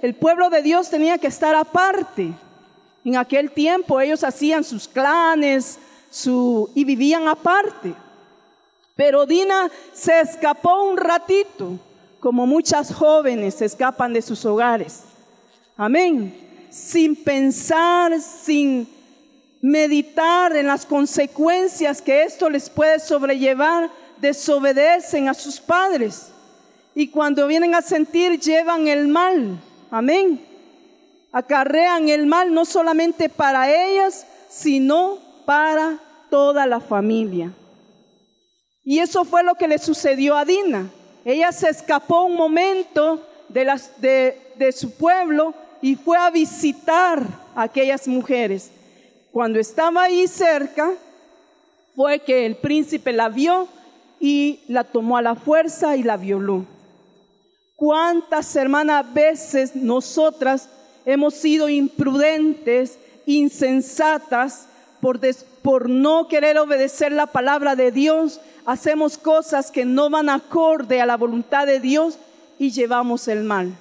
el 0.00 0.14
pueblo 0.14 0.48
de 0.48 0.62
Dios 0.62 0.90
tenía 0.90 1.18
que 1.18 1.26
estar 1.26 1.56
aparte. 1.56 2.34
En 3.04 3.16
aquel 3.16 3.50
tiempo 3.50 4.00
ellos 4.00 4.24
hacían 4.24 4.64
sus 4.64 4.88
clanes 4.88 5.78
y 6.74 6.84
vivían 6.84 7.28
aparte. 7.28 7.94
Pero 8.96 9.26
Dina 9.26 9.70
se 9.92 10.20
escapó 10.20 10.84
un 10.84 10.96
ratito, 10.96 11.78
como 12.20 12.46
muchas 12.46 12.94
jóvenes 12.94 13.56
se 13.56 13.64
escapan 13.64 14.12
de 14.12 14.22
sus 14.22 14.44
hogares. 14.44 15.02
Amén 15.76 16.44
sin 16.74 17.14
pensar, 17.14 18.20
sin 18.20 18.88
meditar 19.62 20.56
en 20.56 20.66
las 20.66 20.84
consecuencias 20.84 22.02
que 22.02 22.24
esto 22.24 22.50
les 22.50 22.68
puede 22.68 22.98
sobrellevar, 22.98 23.90
desobedecen 24.20 25.28
a 25.28 25.34
sus 25.34 25.60
padres. 25.60 26.32
Y 26.92 27.08
cuando 27.08 27.46
vienen 27.46 27.76
a 27.76 27.80
sentir, 27.82 28.40
llevan 28.40 28.88
el 28.88 29.06
mal. 29.06 29.56
Amén. 29.88 30.44
Acarrean 31.34 32.08
el 32.08 32.26
mal 32.26 32.54
no 32.54 32.64
solamente 32.64 33.28
para 33.28 33.68
ellas, 33.68 34.24
sino 34.48 35.18
para 35.44 35.98
toda 36.30 36.64
la 36.64 36.78
familia. 36.78 37.52
Y 38.84 39.00
eso 39.00 39.24
fue 39.24 39.42
lo 39.42 39.56
que 39.56 39.66
le 39.66 39.78
sucedió 39.78 40.36
a 40.36 40.44
Dina. 40.44 40.88
Ella 41.24 41.50
se 41.50 41.70
escapó 41.70 42.22
un 42.22 42.36
momento 42.36 43.20
de, 43.48 44.72
su 44.72 44.92
pueblo 44.92 45.54
y 45.82 45.96
fue 45.96 46.16
a 46.18 46.30
visitar 46.30 47.26
a 47.56 47.62
aquellas 47.62 48.06
mujeres. 48.06 48.70
Cuando 49.32 49.58
estaba 49.58 50.04
ahí 50.04 50.28
cerca, 50.28 50.92
fue 51.96 52.20
que 52.20 52.46
el 52.46 52.58
príncipe 52.58 53.12
la 53.12 53.28
vio 53.28 53.66
y 54.20 54.60
la 54.68 54.84
tomó 54.84 55.16
a 55.16 55.22
la 55.22 55.34
fuerza 55.34 55.96
y 55.96 56.04
la 56.04 56.16
violó. 56.16 56.64
¿Cuántas 57.74 58.54
hermanas 58.54 59.12
veces 59.12 59.74
nosotras 59.74 60.68
hemos 61.06 61.34
sido 61.34 61.68
imprudentes, 61.68 62.98
insensatas, 63.26 64.66
por, 65.00 65.20
por 65.62 65.88
no 65.88 66.28
querer 66.28 66.58
obedecer 66.58 67.12
la 67.12 67.26
palabra 67.26 67.76
de 67.76 67.92
Dios? 67.92 68.40
Hacemos 68.66 69.18
cosas 69.18 69.70
que 69.70 69.84
no 69.84 70.10
van 70.10 70.28
acorde 70.28 71.00
a 71.00 71.06
la 71.06 71.16
voluntad 71.16 71.66
de 71.66 71.80
Dios 71.80 72.18
y 72.58 72.70
llevamos 72.70 73.28
el 73.28 73.44
mal 73.44 73.76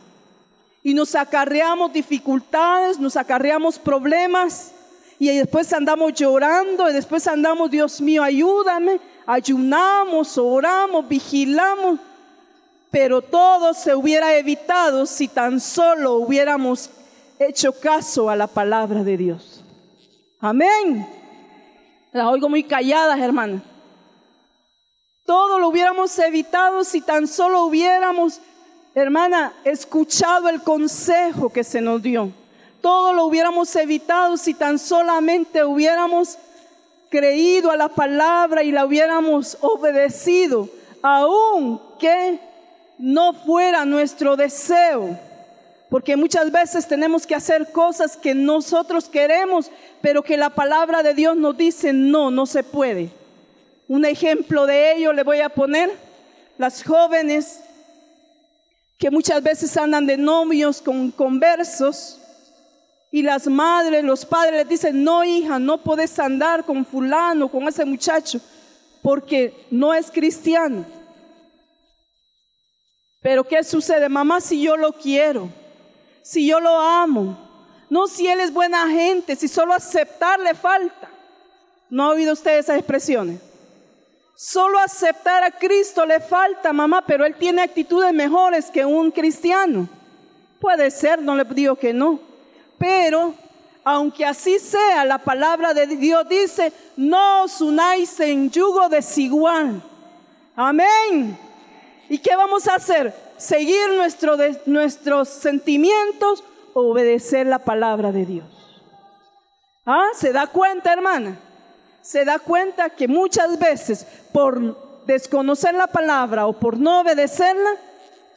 y 0.83 0.93
nos 0.93 1.15
acarreamos 1.15 1.93
dificultades, 1.93 2.99
nos 2.99 3.15
acarreamos 3.15 3.79
problemas 3.79 4.71
y 5.17 5.29
después 5.29 5.71
andamos 5.71 6.13
llorando 6.13 6.89
y 6.89 6.93
después 6.93 7.25
andamos, 7.27 7.71
Dios 7.71 8.01
mío, 8.01 8.21
ayúdame, 8.21 8.99
ayunamos, 9.25 10.37
oramos, 10.37 11.07
vigilamos, 11.07 11.99
pero 12.91 13.21
todo 13.21 13.73
se 13.73 13.95
hubiera 13.95 14.35
evitado 14.35 15.05
si 15.05 15.29
tan 15.29 15.61
solo 15.61 16.15
hubiéramos 16.15 16.89
hecho 17.39 17.73
caso 17.73 18.29
a 18.29 18.35
la 18.35 18.47
palabra 18.47 19.03
de 19.03 19.17
Dios. 19.17 19.63
Amén. 20.39 21.07
La 22.11 22.29
oigo 22.29 22.49
muy 22.49 22.63
calladas, 22.63 23.19
hermana. 23.19 23.61
Todo 25.25 25.57
lo 25.57 25.69
hubiéramos 25.69 26.17
evitado 26.19 26.83
si 26.83 27.01
tan 27.01 27.27
solo 27.27 27.63
hubiéramos, 27.63 28.41
hermana, 28.93 29.53
escuchado 29.63 30.49
el 30.49 30.61
consejo 30.61 31.49
que 31.49 31.63
se 31.63 31.81
nos 31.81 32.01
dio. 32.01 32.31
Todo 32.81 33.13
lo 33.13 33.25
hubiéramos 33.25 33.73
evitado 33.77 34.35
si 34.35 34.53
tan 34.53 34.77
solamente 34.77 35.63
hubiéramos 35.63 36.37
creído 37.09 37.71
a 37.71 37.77
la 37.77 37.87
palabra 37.87 38.63
y 38.63 38.71
la 38.71 38.85
hubiéramos 38.85 39.57
obedecido, 39.61 40.67
aun 41.01 41.79
que 41.99 42.39
no 42.97 43.33
fuera 43.33 43.85
nuestro 43.85 44.35
deseo. 44.35 45.17
Porque 45.93 46.17
muchas 46.17 46.51
veces 46.51 46.87
tenemos 46.87 47.27
que 47.27 47.35
hacer 47.35 47.71
cosas 47.71 48.17
que 48.17 48.33
nosotros 48.33 49.07
queremos, 49.07 49.69
pero 50.01 50.23
que 50.23 50.37
la 50.37 50.49
palabra 50.49 51.03
de 51.03 51.13
Dios 51.13 51.37
nos 51.37 51.55
dice, 51.55 51.93
no, 51.93 52.31
no 52.31 52.47
se 52.47 52.63
puede. 52.63 53.11
Un 53.87 54.03
ejemplo 54.03 54.65
de 54.65 54.93
ello 54.93 55.13
le 55.13 55.21
voy 55.21 55.41
a 55.41 55.49
poner, 55.49 55.91
las 56.57 56.81
jóvenes 56.81 57.59
que 58.97 59.11
muchas 59.11 59.43
veces 59.43 59.77
andan 59.77 60.07
de 60.07 60.17
novios 60.17 60.81
con 60.81 61.11
conversos 61.11 62.17
y 63.11 63.21
las 63.21 63.45
madres, 63.45 64.03
los 64.03 64.25
padres 64.25 64.61
les 64.61 64.69
dicen, 64.69 65.03
no 65.03 65.23
hija, 65.23 65.59
no 65.59 65.77
puedes 65.77 66.17
andar 66.17 66.65
con 66.65 66.83
fulano, 66.87 67.49
con 67.49 67.67
ese 67.67 67.85
muchacho, 67.85 68.41
porque 69.03 69.53
no 69.69 69.93
es 69.93 70.09
cristiano. 70.09 70.87
Pero 73.21 73.43
¿qué 73.43 73.63
sucede? 73.63 74.09
Mamá, 74.09 74.41
si 74.41 74.59
yo 74.59 74.75
lo 74.75 74.93
quiero, 74.93 75.49
si 76.23 76.47
yo 76.47 76.59
lo 76.59 76.79
amo, 76.79 77.37
no 77.89 78.07
si 78.07 78.27
él 78.27 78.39
es 78.39 78.51
buena 78.51 78.87
gente, 78.87 79.35
si 79.35 79.47
solo 79.47 79.73
aceptar 79.73 80.39
le 80.39 80.55
falta. 80.55 81.09
¿No 81.89 82.05
ha 82.05 82.09
oído 82.09 82.33
usted 82.33 82.57
esas 82.57 82.77
expresiones? 82.77 83.39
Solo 84.35 84.79
aceptar 84.79 85.43
a 85.43 85.51
Cristo 85.51 86.05
le 86.05 86.19
falta, 86.19 86.73
mamá, 86.73 87.03
pero 87.05 87.23
él 87.23 87.35
tiene 87.35 87.61
actitudes 87.61 88.11
mejores 88.13 88.71
que 88.71 88.83
un 88.83 89.11
cristiano. 89.11 89.87
Puede 90.59 90.89
ser, 90.89 91.21
no 91.21 91.35
le 91.35 91.43
digo 91.43 91.75
que 91.75 91.93
no. 91.93 92.19
Pero, 92.79 93.35
aunque 93.83 94.25
así 94.25 94.57
sea, 94.57 95.05
la 95.05 95.19
palabra 95.19 95.73
de 95.73 95.85
Dios 95.85 96.27
dice, 96.27 96.73
no 96.97 97.43
os 97.43 97.61
unáis 97.61 98.19
en 98.21 98.49
yugo 98.49 98.89
desigual. 98.89 99.83
Amén. 100.55 101.37
¿Y 102.09 102.17
qué 102.17 102.35
vamos 102.35 102.67
a 102.67 102.75
hacer? 102.75 103.13
Seguir 103.43 103.89
nuestro, 103.97 104.37
nuestros 104.67 105.27
sentimientos 105.27 106.45
o 106.73 106.91
obedecer 106.91 107.45
la 107.45 107.59
palabra 107.59 108.13
de 108.13 108.25
Dios. 108.25 108.45
¿Ah? 109.85 110.07
¿Se 110.15 110.31
da 110.31 110.47
cuenta, 110.47 110.93
hermana? 110.93 111.37
Se 112.01 112.23
da 112.23 112.39
cuenta 112.39 112.89
que 112.89 113.09
muchas 113.09 113.59
veces 113.59 114.07
por 114.31 115.03
desconocer 115.05 115.73
la 115.73 115.87
palabra 115.87 116.47
o 116.47 116.53
por 116.53 116.79
no 116.79 117.01
obedecerla, 117.01 117.71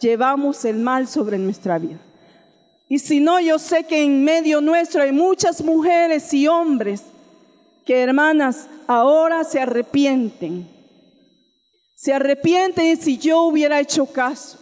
llevamos 0.01 0.65
el 0.65 0.79
mal 0.79 1.07
sobre 1.07 1.39
nuestra 1.39 1.79
vida. 1.79 2.01
Y 2.89 2.99
si 2.99 3.21
no, 3.21 3.39
yo 3.39 3.61
sé 3.61 3.85
que 3.85 4.03
en 4.03 4.25
medio 4.25 4.61
nuestro 4.61 5.03
hay 5.03 5.13
muchas 5.13 5.63
mujeres 5.63 6.35
y 6.35 6.49
hombres 6.49 7.03
que, 7.85 8.03
hermanas, 8.03 8.67
ahora 8.89 9.45
se 9.45 9.61
arrepienten 9.61 10.77
se 11.97 12.13
arrepienten 12.13 13.01
si 13.01 13.17
yo 13.17 13.43
hubiera 13.45 13.81
hecho 13.81 14.05
caso, 14.05 14.59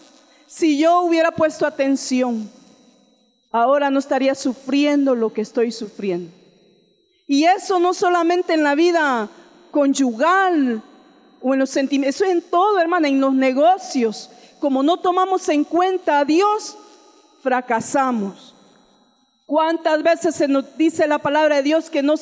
si 0.47 0.79
yo 0.79 1.03
hubiera 1.03 1.33
puesto 1.33 1.67
atención, 1.67 2.51
ahora 3.51 3.91
no 3.91 3.99
estaría 3.99 4.35
sufriendo 4.35 5.15
lo 5.15 5.33
que 5.33 5.41
estoy 5.41 5.73
sufriendo. 5.73 6.31
Y 7.27 7.45
eso 7.45 7.79
no 7.79 7.95
solamente 7.95 8.53
en 8.53 8.63
la 8.63 8.75
vida 8.75 9.29
conyugal 9.71 10.83
o 11.41 11.55
en 11.55 11.61
los 11.61 11.71
sentimientos, 11.71 12.17
eso 12.17 12.25
es 12.25 12.33
en 12.33 12.43
todo, 12.43 12.79
hermana, 12.79 13.09
en 13.09 13.21
los 13.21 13.35
negocios. 13.35 14.31
Como 14.61 14.83
no 14.83 14.99
tomamos 14.99 15.49
en 15.49 15.65
cuenta 15.65 16.21
a 16.21 16.25
Dios, 16.25 16.77
fracasamos. 17.43 18.55
¿Cuántas 19.47 20.03
veces 20.03 20.35
se 20.35 20.49
nos 20.49 20.77
dice 20.77 21.07
la 21.07 21.19
palabra 21.19 21.57
de 21.57 21.63
Dios 21.63 21.91
que 21.91 22.03
no, 22.03 22.15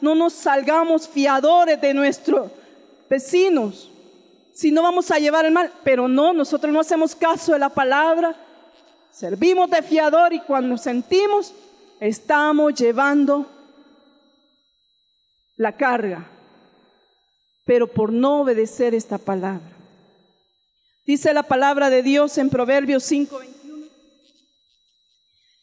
no 0.00 0.14
nos 0.14 0.32
salgamos 0.32 1.08
fiadores 1.08 1.80
de 1.80 1.94
nuestros 1.94 2.50
vecinos? 3.08 3.90
Si 4.54 4.70
no 4.70 4.82
vamos 4.82 5.10
a 5.10 5.18
llevar 5.18 5.44
el 5.44 5.52
mal, 5.52 5.72
pero 5.82 6.06
no, 6.06 6.32
nosotros 6.32 6.72
no 6.72 6.80
hacemos 6.80 7.16
caso 7.16 7.52
de 7.52 7.58
la 7.58 7.70
palabra, 7.70 8.36
servimos 9.10 9.68
de 9.68 9.82
fiador 9.82 10.32
y 10.32 10.38
cuando 10.38 10.78
sentimos, 10.78 11.52
estamos 11.98 12.72
llevando 12.74 13.46
la 15.56 15.76
carga, 15.76 16.24
pero 17.64 17.88
por 17.88 18.12
no 18.12 18.42
obedecer 18.42 18.94
esta 18.94 19.18
palabra. 19.18 19.72
Dice 21.04 21.34
la 21.34 21.42
palabra 21.42 21.90
de 21.90 22.04
Dios 22.04 22.38
en 22.38 22.48
Proverbios 22.48 23.02
5:21, 23.10 23.88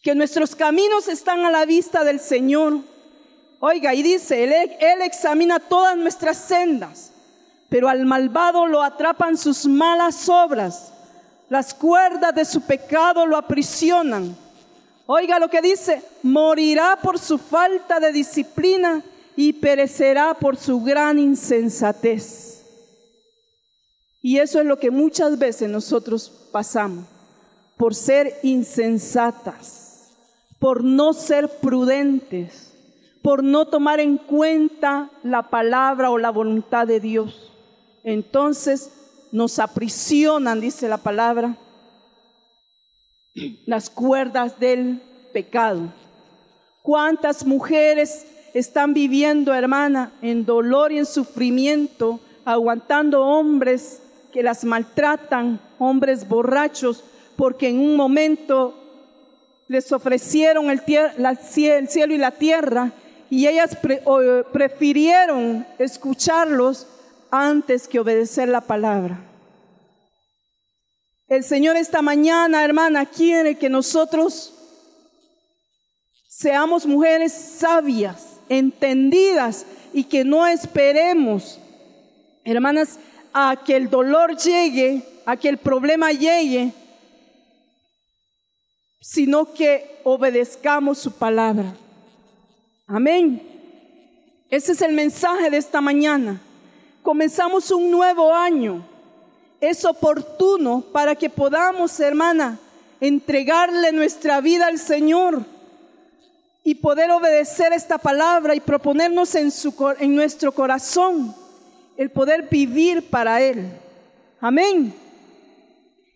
que 0.04 0.15
nuestros 0.15 0.54
caminos 0.54 1.08
están 1.08 1.45
a 1.45 1.51
la 1.51 1.65
vista 1.65 2.04
del 2.04 2.19
Señor. 2.19 2.80
Oiga, 3.62 3.93
y 3.93 4.04
dice, 4.04 4.43
él, 4.43 4.51
él 4.80 5.01
examina 5.01 5.60
todas 5.60 5.95
nuestras 5.95 6.38
sendas 6.38 7.11
pero 7.71 7.88
al 7.88 8.05
malvado 8.05 8.67
lo 8.67 8.84
atrapan 8.84 9.38
sus 9.38 9.65
malas 9.65 10.27
obras. 10.27 10.91
Las 11.47 11.73
cuerdas 11.73 12.36
de 12.36 12.43
su 12.43 12.60
pecado 12.60 13.25
lo 13.25 13.38
aprisionan. 13.38 14.36
Oiga 15.05 15.39
lo 15.39 15.49
que 15.49 15.62
dice, 15.62 16.03
morirá 16.21 16.99
por 17.01 17.17
su 17.17 17.38
falta 17.38 18.01
de 18.01 18.12
disciplina 18.12 19.01
y 19.38 19.53
perecerá 19.53 20.34
por 20.34 20.57
su 20.57 20.81
gran 20.81 21.17
insensatez. 21.17 22.62
Y 24.21 24.39
eso 24.39 24.60
es 24.60 24.65
lo 24.65 24.77
que 24.77 24.91
muchas 24.91 25.39
veces 25.39 25.69
nosotros 25.69 26.49
pasamos, 26.51 27.05
por 27.77 27.95
ser 27.95 28.38
insensatas, 28.43 30.10
por 30.60 30.84
no 30.84 31.13
ser 31.13 31.47
prudentes, 31.47 32.73
por 33.21 33.45
no 33.45 33.65
tomar 33.65 34.01
en 34.01 34.17
cuenta 34.17 35.10
la 35.23 35.49
palabra 35.49 36.12
o 36.12 36.17
la 36.17 36.31
voluntad 36.31 36.86
de 36.86 36.99
Dios 36.99 37.50
entonces 38.03 38.91
nos 39.31 39.59
aprisionan, 39.59 40.59
dice 40.59 40.87
la 40.87 40.97
palabra, 40.97 41.55
las 43.65 43.89
cuerdas 43.89 44.59
del 44.59 45.01
pecado. 45.33 45.93
¿Cuántas 46.81 47.45
mujeres 47.45 48.25
están 48.53 48.93
viviendo, 48.93 49.53
hermana, 49.53 50.11
en 50.21 50.45
dolor 50.45 50.91
y 50.91 50.97
en 50.97 51.05
sufrimiento, 51.05 52.19
aguantando 52.43 53.21
hombres 53.21 54.01
que 54.31 54.43
las 54.43 54.63
maltratan, 54.63 55.59
hombres 55.77 56.27
borrachos, 56.27 57.03
porque 57.35 57.69
en 57.69 57.79
un 57.79 57.95
momento 57.95 58.77
les 59.67 59.91
ofrecieron 59.91 60.69
el, 60.69 60.81
cielo 61.39 62.13
y 62.13 62.17
la 62.17 62.31
tierra 62.31 62.91
y 63.29 63.47
ellas 63.47 63.77
prefirieron 64.51 65.65
escucharlos 65.79 66.87
antes 67.31 67.87
que 67.87 67.99
obedecer 67.99 68.49
la 68.49 68.61
palabra. 68.61 69.19
El 71.27 71.45
Señor 71.45 71.77
esta 71.77 72.01
mañana, 72.01 72.63
hermana, 72.63 73.05
quiere 73.05 73.57
que 73.57 73.69
nosotros 73.69 74.53
seamos 76.27 76.85
mujeres 76.85 77.31
sabias, 77.31 78.41
entendidas 78.49 79.65
y 79.93 80.03
que 80.03 80.25
no 80.25 80.45
esperemos, 80.45 81.57
hermanas, 82.43 82.99
a 83.33 83.55
que 83.65 83.77
el 83.77 83.89
dolor 83.89 84.35
llegue, 84.35 85.03
a 85.25 85.37
que 85.37 85.47
el 85.47 85.57
problema 85.57 86.11
llegue, 86.11 86.73
sino 88.99 89.53
que 89.53 90.01
obedezcamos 90.03 90.97
su 90.97 91.13
palabra. 91.13 91.73
Amén. 92.87 93.41
Ese 94.49 94.73
es 94.73 94.81
el 94.81 94.91
mensaje 94.91 95.49
de 95.49 95.55
esta 95.55 95.79
mañana 95.79 96.41
comenzamos 97.01 97.71
un 97.71 97.91
nuevo 97.91 98.33
año. 98.33 98.85
Es 99.59 99.85
oportuno 99.85 100.83
para 100.91 101.15
que 101.15 101.29
podamos, 101.29 101.99
hermana, 101.99 102.59
entregarle 102.99 103.91
nuestra 103.91 104.41
vida 104.41 104.67
al 104.67 104.79
Señor 104.79 105.43
y 106.63 106.75
poder 106.75 107.11
obedecer 107.11 107.73
esta 107.73 107.97
palabra 107.97 108.55
y 108.55 108.59
proponernos 108.59 109.35
en, 109.35 109.51
su, 109.51 109.73
en 109.99 110.15
nuestro 110.15 110.51
corazón 110.51 111.35
el 111.97 112.09
poder 112.09 112.47
vivir 112.49 113.09
para 113.09 113.41
Él. 113.41 113.71
Amén. 114.39 114.93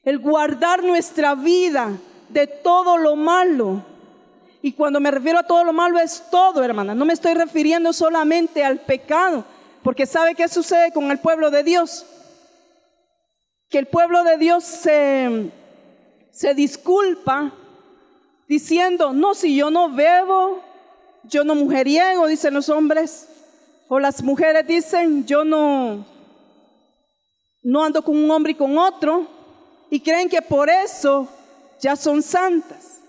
El 0.03 0.19
guardar 0.19 0.83
nuestra 0.83 1.35
vida 1.35 1.97
de 2.29 2.47
todo 2.47 2.97
lo 2.97 3.15
malo. 3.15 3.83
Y 4.61 4.71
cuando 4.73 4.99
me 4.99 5.11
refiero 5.11 5.39
a 5.39 5.43
todo 5.43 5.63
lo 5.63 5.73
malo 5.73 5.99
es 5.99 6.23
todo, 6.31 6.63
hermana. 6.63 6.95
No 6.95 7.05
me 7.05 7.13
estoy 7.13 7.35
refiriendo 7.35 7.93
solamente 7.93 8.63
al 8.63 8.79
pecado, 8.79 9.45
Porque 9.85 10.07
¿sabe 10.07 10.33
qué 10.33 10.47
sucede 10.47 10.91
con 10.91 11.11
el 11.11 11.19
pueblo 11.19 11.51
de 11.51 11.61
Dios? 11.61 12.07
Que 13.69 13.77
el 13.77 13.85
pueblo 13.85 14.23
de 14.23 14.37
Dios 14.37 14.63
se, 14.63 15.51
se 16.31 16.55
disculpa 16.55 17.53
diciendo, 18.47 19.13
no, 19.13 19.35
si 19.35 19.55
yo 19.55 19.69
no 19.69 19.91
bebo, 19.91 20.63
yo 21.25 21.43
no 21.43 21.53
mujeriego, 21.53 22.25
dicen 22.25 22.55
los 22.55 22.67
hombres, 22.69 23.27
o 23.87 23.99
las 23.99 24.23
mujeres 24.23 24.65
dicen, 24.65 25.23
yo 25.27 25.45
no, 25.45 26.03
no 27.61 27.85
ando 27.85 28.03
con 28.03 28.17
un 28.17 28.31
hombre 28.31 28.53
y 28.53 28.55
con 28.55 28.75
otro, 28.79 29.27
y 29.91 29.99
creen 29.99 30.29
que 30.29 30.41
por 30.41 30.67
eso 30.67 31.27
ya 31.79 31.95
son 31.95 32.23
santas. 32.23 33.01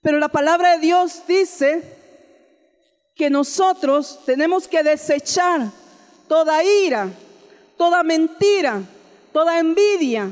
Pero 0.00 0.18
la 0.18 0.28
palabra 0.28 0.72
de 0.72 0.78
Dios 0.78 1.22
dice 1.28 2.01
que 3.14 3.30
nosotros 3.30 4.20
tenemos 4.24 4.66
que 4.66 4.82
desechar 4.82 5.70
toda 6.28 6.62
ira, 6.64 7.10
toda 7.76 8.02
mentira, 8.02 8.82
toda 9.32 9.58
envidia, 9.58 10.30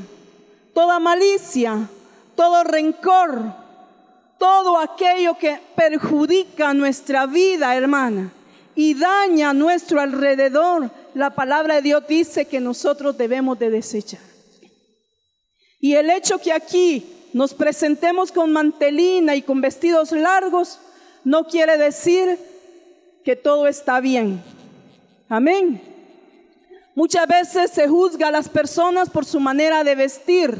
toda 0.73 0.99
malicia, 0.99 1.87
todo 2.35 2.63
rencor, 2.63 3.53
todo 4.39 4.77
aquello 4.77 5.37
que 5.37 5.59
perjudica 5.75 6.73
nuestra 6.73 7.27
vida, 7.27 7.75
hermana, 7.75 8.31
y 8.73 8.95
daña 8.95 9.53
nuestro 9.53 10.01
alrededor. 10.01 10.89
La 11.13 11.35
palabra 11.35 11.75
de 11.75 11.81
Dios 11.83 12.03
dice 12.07 12.45
que 12.45 12.59
nosotros 12.59 13.17
debemos 13.17 13.59
de 13.59 13.69
desechar. 13.69 14.21
Y 15.79 15.95
el 15.95 16.09
hecho 16.09 16.39
que 16.39 16.53
aquí 16.53 17.05
nos 17.33 17.53
presentemos 17.53 18.31
con 18.31 18.51
mantelina 18.51 19.35
y 19.35 19.41
con 19.41 19.61
vestidos 19.61 20.11
largos 20.11 20.79
no 21.23 21.45
quiere 21.45 21.77
decir 21.77 22.39
que 23.23 23.35
todo 23.35 23.67
está 23.67 23.99
bien. 23.99 24.41
Amén. 25.29 25.81
Muchas 26.95 27.27
veces 27.27 27.71
se 27.71 27.87
juzga 27.87 28.27
a 28.27 28.31
las 28.31 28.49
personas 28.49 29.09
por 29.09 29.25
su 29.25 29.39
manera 29.39 29.83
de 29.83 29.95
vestir 29.95 30.59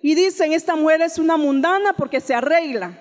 y 0.00 0.14
dicen, 0.14 0.52
esta 0.52 0.76
mujer 0.76 1.02
es 1.02 1.18
una 1.18 1.36
mundana 1.36 1.92
porque 1.94 2.20
se 2.20 2.34
arregla. 2.34 2.96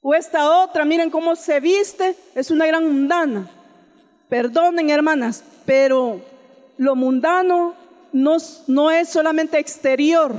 O 0.00 0.14
esta 0.14 0.62
otra, 0.62 0.84
miren 0.84 1.10
cómo 1.10 1.34
se 1.34 1.60
viste, 1.60 2.14
es 2.34 2.50
una 2.50 2.66
gran 2.66 2.84
mundana. 2.84 3.50
Perdonen, 4.28 4.90
hermanas, 4.90 5.42
pero 5.64 6.20
lo 6.76 6.94
mundano 6.94 7.74
no, 8.12 8.36
no 8.68 8.90
es 8.90 9.08
solamente 9.08 9.58
exterior, 9.58 10.34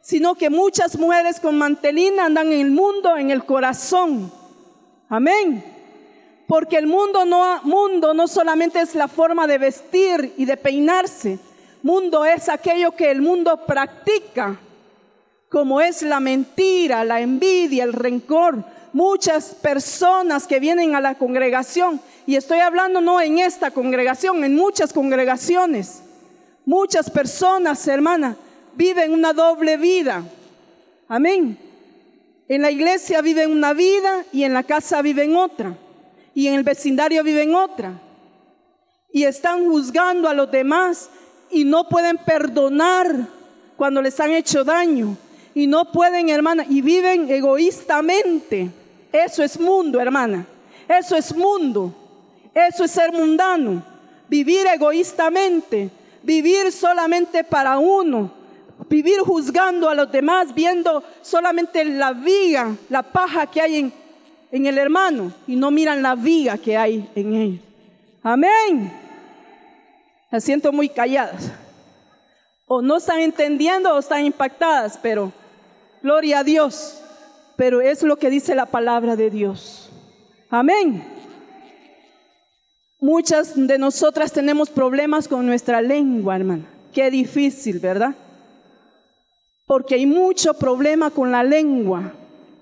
sino 0.00 0.34
que 0.34 0.50
muchas 0.50 0.98
mujeres 0.98 1.38
con 1.38 1.56
mantelina 1.56 2.26
andan 2.26 2.50
en 2.50 2.60
el 2.60 2.70
mundo, 2.70 3.16
en 3.16 3.30
el 3.30 3.44
corazón. 3.44 4.32
Amén. 5.08 5.81
Porque 6.52 6.76
el 6.76 6.86
mundo 6.86 7.24
no, 7.24 7.62
mundo 7.62 8.12
no 8.12 8.28
solamente 8.28 8.78
es 8.78 8.94
la 8.94 9.08
forma 9.08 9.46
de 9.46 9.56
vestir 9.56 10.34
y 10.36 10.44
de 10.44 10.58
peinarse, 10.58 11.38
mundo 11.82 12.26
es 12.26 12.50
aquello 12.50 12.92
que 12.92 13.10
el 13.10 13.22
mundo 13.22 13.64
practica, 13.64 14.60
como 15.48 15.80
es 15.80 16.02
la 16.02 16.20
mentira, 16.20 17.06
la 17.06 17.22
envidia, 17.22 17.84
el 17.84 17.94
rencor. 17.94 18.62
Muchas 18.92 19.54
personas 19.54 20.46
que 20.46 20.60
vienen 20.60 20.94
a 20.94 21.00
la 21.00 21.14
congregación, 21.14 21.98
y 22.26 22.36
estoy 22.36 22.58
hablando 22.58 23.00
no 23.00 23.18
en 23.18 23.38
esta 23.38 23.70
congregación, 23.70 24.44
en 24.44 24.54
muchas 24.54 24.92
congregaciones, 24.92 26.02
muchas 26.66 27.08
personas, 27.08 27.88
hermana, 27.88 28.36
viven 28.74 29.14
una 29.14 29.32
doble 29.32 29.78
vida. 29.78 30.22
Amén. 31.08 31.56
En 32.46 32.60
la 32.60 32.70
iglesia 32.70 33.22
viven 33.22 33.50
una 33.50 33.72
vida 33.72 34.26
y 34.32 34.44
en 34.44 34.52
la 34.52 34.64
casa 34.64 35.00
viven 35.00 35.34
otra 35.34 35.74
y 36.34 36.46
en 36.48 36.54
el 36.54 36.62
vecindario 36.62 37.22
viven 37.22 37.54
otra. 37.54 38.00
Y 39.12 39.24
están 39.24 39.64
juzgando 39.64 40.28
a 40.28 40.34
los 40.34 40.50
demás 40.50 41.10
y 41.50 41.64
no 41.64 41.88
pueden 41.88 42.16
perdonar 42.18 43.28
cuando 43.76 44.00
les 44.00 44.18
han 44.20 44.30
hecho 44.30 44.64
daño. 44.64 45.16
Y 45.54 45.66
no 45.66 45.92
pueden, 45.92 46.30
hermana, 46.30 46.64
y 46.66 46.80
viven 46.80 47.30
egoístamente. 47.30 48.70
Eso 49.12 49.42
es 49.42 49.60
mundo, 49.60 50.00
hermana. 50.00 50.46
Eso 50.88 51.14
es 51.14 51.34
mundo. 51.36 51.94
Eso 52.54 52.84
es 52.84 52.90
ser 52.90 53.12
mundano. 53.12 53.82
Vivir 54.28 54.66
egoístamente. 54.66 55.90
Vivir 56.22 56.72
solamente 56.72 57.44
para 57.44 57.78
uno. 57.78 58.30
Vivir 58.88 59.18
juzgando 59.20 59.90
a 59.90 59.94
los 59.94 60.10
demás, 60.10 60.54
viendo 60.54 61.04
solamente 61.20 61.84
la 61.84 62.12
viga, 62.12 62.74
la 62.88 63.02
paja 63.02 63.46
que 63.46 63.60
hay 63.60 63.76
en, 63.76 63.92
en 64.52 64.66
el 64.66 64.78
hermano 64.78 65.32
y 65.46 65.56
no 65.56 65.70
miran 65.70 66.02
la 66.02 66.14
viga 66.14 66.58
que 66.58 66.76
hay 66.76 67.08
en 67.16 67.34
él. 67.34 67.60
Amén. 68.22 68.92
Las 70.30 70.44
siento 70.44 70.70
muy 70.72 70.88
calladas. 70.88 71.50
O 72.66 72.82
no 72.82 72.98
están 72.98 73.18
entendiendo 73.20 73.92
o 73.92 73.98
están 73.98 74.24
impactadas, 74.24 74.98
pero 75.02 75.32
gloria 76.02 76.40
a 76.40 76.44
Dios. 76.44 77.02
Pero 77.56 77.80
es 77.80 78.02
lo 78.02 78.16
que 78.16 78.30
dice 78.30 78.54
la 78.54 78.66
palabra 78.66 79.16
de 79.16 79.30
Dios. 79.30 79.90
Amén. 80.50 81.02
Muchas 83.00 83.54
de 83.56 83.78
nosotras 83.78 84.32
tenemos 84.32 84.70
problemas 84.70 85.26
con 85.26 85.44
nuestra 85.46 85.80
lengua, 85.80 86.36
hermana. 86.36 86.64
Qué 86.92 87.10
difícil, 87.10 87.78
¿verdad? 87.78 88.14
Porque 89.66 89.94
hay 89.94 90.06
mucho 90.06 90.54
problema 90.54 91.10
con 91.10 91.32
la 91.32 91.42
lengua 91.42 92.12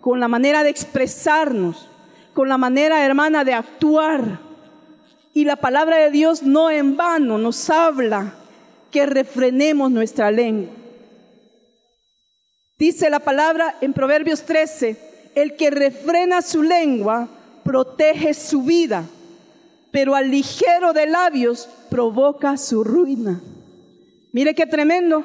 con 0.00 0.20
la 0.20 0.28
manera 0.28 0.62
de 0.62 0.70
expresarnos, 0.70 1.88
con 2.32 2.48
la 2.48 2.58
manera, 2.58 3.04
hermana, 3.04 3.44
de 3.44 3.54
actuar. 3.54 4.40
Y 5.34 5.44
la 5.44 5.56
palabra 5.56 5.96
de 5.98 6.10
Dios 6.10 6.42
no 6.42 6.70
en 6.70 6.96
vano 6.96 7.38
nos 7.38 7.70
habla 7.70 8.34
que 8.90 9.06
refrenemos 9.06 9.90
nuestra 9.90 10.30
lengua. 10.30 10.72
Dice 12.78 13.10
la 13.10 13.20
palabra 13.20 13.76
en 13.80 13.92
Proverbios 13.92 14.42
13, 14.42 14.96
el 15.34 15.56
que 15.56 15.70
refrena 15.70 16.42
su 16.42 16.62
lengua 16.62 17.28
protege 17.62 18.32
su 18.32 18.62
vida, 18.62 19.04
pero 19.90 20.14
al 20.14 20.30
ligero 20.30 20.92
de 20.92 21.06
labios 21.06 21.68
provoca 21.90 22.56
su 22.56 22.82
ruina. 22.82 23.40
Mire 24.32 24.54
qué 24.54 24.66
tremendo. 24.66 25.24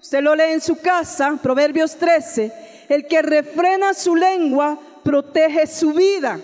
Usted 0.00 0.22
lo 0.22 0.34
lee 0.34 0.52
en 0.52 0.60
su 0.60 0.76
casa, 0.76 1.38
Proverbios 1.42 1.96
13, 1.96 2.52
el 2.88 3.06
que 3.06 3.22
refrena 3.22 3.94
su 3.94 4.16
lengua 4.16 4.78
protege 5.02 5.66
su 5.66 5.92
vida, 5.92 6.40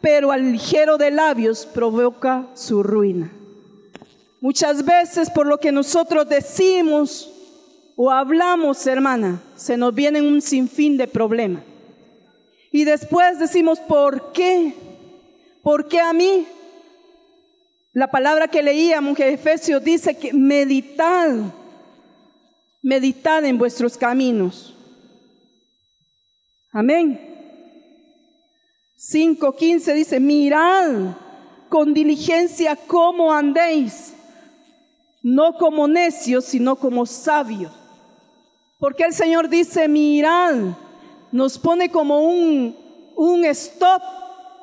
pero 0.00 0.30
al 0.32 0.52
ligero 0.52 0.98
de 0.98 1.10
labios 1.10 1.66
provoca 1.66 2.46
su 2.54 2.82
ruina. 2.82 3.30
Muchas 4.40 4.84
veces 4.84 5.28
por 5.30 5.46
lo 5.46 5.58
que 5.58 5.72
nosotros 5.72 6.28
decimos 6.28 7.30
o 7.96 8.10
hablamos, 8.10 8.86
hermana, 8.86 9.42
se 9.56 9.76
nos 9.76 9.94
vienen 9.94 10.24
un 10.24 10.40
sinfín 10.40 10.96
de 10.96 11.06
problemas. 11.06 11.62
Y 12.72 12.84
después 12.84 13.38
decimos, 13.38 13.78
¿por 13.80 14.32
qué? 14.32 14.72
¿Por 15.62 15.88
qué 15.88 16.00
a 16.00 16.12
mí? 16.14 16.46
La 17.92 18.10
palabra 18.10 18.48
que 18.48 18.62
leíamos 18.62 19.18
en 19.18 19.34
Efesios 19.34 19.84
dice 19.84 20.16
que 20.16 20.32
meditad, 20.32 21.36
meditad 22.80 23.44
en 23.44 23.58
vuestros 23.58 23.98
caminos. 23.98 24.74
Amén. 26.72 27.18
5.15 28.96 29.94
dice, 29.94 30.20
mirad 30.20 31.16
con 31.68 31.94
diligencia 31.94 32.76
cómo 32.76 33.32
andéis, 33.32 34.12
no 35.22 35.54
como 35.54 35.88
necios, 35.88 36.44
sino 36.44 36.76
como 36.76 37.06
sabios. 37.06 37.72
Porque 38.78 39.04
el 39.04 39.14
Señor 39.14 39.48
dice, 39.48 39.88
mirad, 39.88 40.54
nos 41.32 41.58
pone 41.58 41.90
como 41.90 42.20
un, 42.20 42.76
un 43.16 43.44
stop 43.46 44.02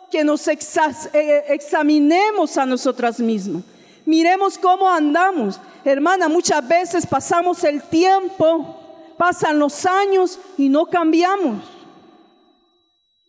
que 0.09 0.23
nos 0.23 0.47
eh, 0.47 1.43
examinemos 1.49 2.57
a 2.57 2.65
nosotras 2.65 3.19
mismas. 3.19 3.63
Miremos 4.05 4.57
cómo 4.57 4.89
andamos. 4.89 5.59
Hermana, 5.83 6.29
muchas 6.29 6.65
veces 6.65 7.05
pasamos 7.05 7.63
el 7.63 7.81
tiempo, 7.81 8.75
pasan 9.17 9.59
los 9.59 9.85
años 9.85 10.39
y 10.57 10.69
no 10.69 10.85
cambiamos. 10.85 11.76